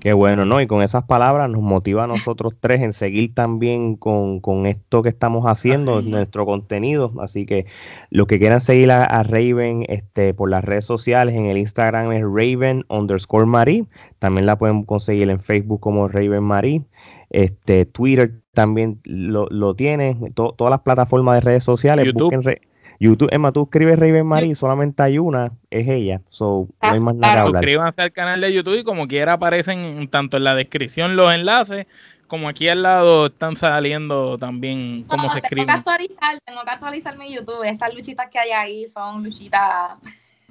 Qué 0.00 0.14
bueno, 0.14 0.46
¿no? 0.46 0.62
Y 0.62 0.66
con 0.66 0.82
esas 0.82 1.04
palabras 1.04 1.50
nos 1.50 1.60
motiva 1.60 2.04
a 2.04 2.06
nosotros 2.06 2.54
tres 2.58 2.80
en 2.80 2.94
seguir 2.94 3.34
también 3.34 3.96
con, 3.96 4.40
esto 4.64 5.02
que 5.02 5.10
estamos 5.10 5.44
haciendo, 5.44 6.00
nuestro 6.00 6.46
contenido. 6.46 7.12
Así 7.20 7.44
que 7.44 7.66
los 8.08 8.26
que 8.26 8.38
quieran 8.38 8.62
seguir 8.62 8.90
a, 8.92 9.22
Raven 9.22 9.84
este, 9.88 10.32
por 10.32 10.48
las 10.48 10.64
redes 10.64 10.86
sociales, 10.86 11.34
en 11.34 11.46
el 11.46 11.58
Instagram 11.58 12.12
es 12.12 12.22
Raven 12.22 12.86
underscore 12.88 13.44
Marie. 13.44 13.84
También 14.18 14.46
la 14.46 14.56
pueden 14.56 14.84
conseguir 14.84 15.28
en 15.28 15.38
Facebook 15.38 15.80
como 15.80 16.08
Raven 16.08 16.44
Marie. 16.44 16.80
Este, 17.30 17.86
Twitter 17.86 18.32
también 18.52 19.00
lo, 19.04 19.46
lo 19.50 19.74
tiene, 19.74 20.16
todas 20.34 20.70
las 20.70 20.80
plataformas 20.80 21.36
de 21.36 21.40
redes 21.40 21.64
sociales. 21.64 22.06
YouTube. 22.06 22.60
YouTube, 23.02 23.30
Emma, 23.32 23.50
tú 23.50 23.62
escribes 23.62 23.98
Raven 23.98 24.26
Marie, 24.26 24.54
solamente 24.54 25.02
hay 25.02 25.16
una, 25.16 25.52
es 25.70 25.88
ella. 25.88 26.20
So, 26.28 26.68
no 26.82 26.88
hay 26.88 27.00
más 27.00 27.14
nada 27.14 27.32
que 27.32 27.40
hablar. 27.40 27.62
Suscríbanse 27.62 28.02
al 28.02 28.12
canal 28.12 28.42
de 28.42 28.52
YouTube 28.52 28.78
y 28.78 28.84
como 28.84 29.08
quiera 29.08 29.32
aparecen 29.32 30.06
tanto 30.08 30.36
en 30.36 30.44
la 30.44 30.54
descripción 30.54 31.16
los 31.16 31.32
enlaces, 31.32 31.86
como 32.26 32.46
aquí 32.46 32.68
al 32.68 32.82
lado 32.82 33.26
están 33.26 33.56
saliendo 33.56 34.36
también 34.36 35.04
cómo 35.04 35.30
se 35.30 35.38
escribe. 35.38 35.64
Tengo 35.64 35.82
que 35.82 35.90
actualizar, 35.90 36.38
tengo 36.44 36.62
que 36.62 36.70
actualizar 36.70 37.16
mi 37.16 37.34
YouTube. 37.34 37.64
Esas 37.64 37.94
luchitas 37.94 38.28
que 38.28 38.38
hay 38.38 38.50
ahí 38.50 38.86
son 38.86 39.24
luchitas 39.24 39.92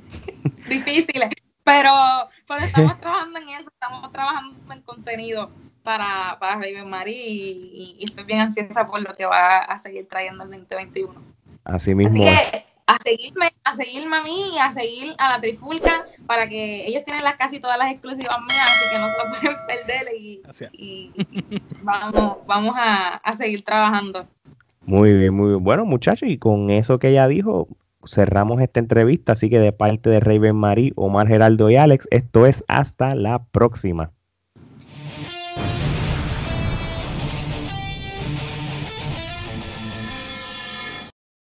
difíciles. 0.68 1.30
Pero 1.64 1.92
pues 2.48 2.64
estamos 2.64 2.98
trabajando 3.00 3.38
en 3.40 3.50
eso, 3.50 3.70
estamos 3.70 4.12
trabajando 4.12 4.74
en 4.74 4.82
contenido 4.82 5.52
para, 5.90 6.38
para 6.40 6.54
Raven 6.54 6.88
Marie 6.88 7.16
y, 7.16 7.96
y, 7.98 8.06
estoy 8.06 8.24
bien 8.24 8.42
ansiosa 8.42 8.86
por 8.86 9.02
lo 9.02 9.16
que 9.16 9.26
va 9.26 9.58
a 9.58 9.80
seguir 9.80 10.08
trayendo 10.08 10.44
el 10.44 10.52
2021. 10.52 11.16
Así 11.64 11.96
mismo. 11.96 12.24
Así 12.24 12.36
que 12.52 12.66
a 12.86 12.98
seguirme, 13.00 13.50
a 13.64 13.74
seguirme 13.74 14.18
a 14.18 14.22
mí 14.22 14.52
y 14.54 14.60
a 14.60 14.70
seguir 14.70 15.16
a 15.18 15.32
la 15.32 15.42
Trifulca 15.42 16.06
para 16.28 16.48
que 16.48 16.86
ellos 16.86 17.04
tienen 17.06 17.24
las, 17.24 17.38
casi 17.38 17.60
todas 17.60 17.80
las 17.80 17.92
exclusivas 17.92 18.38
mías, 18.48 18.66
así 18.66 18.86
que 18.92 19.00
no 19.00 19.10
se 19.10 19.18
lo 19.18 19.30
pueden 19.42 19.58
perder 19.66 20.14
y, 20.16 20.44
y 20.74 21.12
vamos, 21.82 22.38
vamos 22.46 22.76
a, 22.78 23.16
a 23.16 23.36
seguir 23.36 23.64
trabajando. 23.64 24.28
Muy 24.86 25.12
bien, 25.14 25.34
muy 25.34 25.50
bien. 25.50 25.64
Bueno, 25.64 25.86
muchachos, 25.86 26.30
y 26.30 26.38
con 26.38 26.70
eso 26.70 27.00
que 27.00 27.10
ella 27.10 27.28
dijo, 27.28 27.68
cerramos 28.06 28.62
esta 28.62 28.80
entrevista. 28.80 29.32
Así 29.32 29.50
que 29.50 29.60
de 29.60 29.72
parte 29.72 30.12
de 30.12 30.20
Raven 30.20 30.56
Marie, 30.56 30.94
Omar 30.96 31.28
Geraldo 31.28 31.72
y 31.72 31.78
Alex, 31.78 32.08
esto 32.12 32.46
es 32.46 32.64
hasta 32.68 33.16
la 33.16 33.44
próxima. 33.46 34.12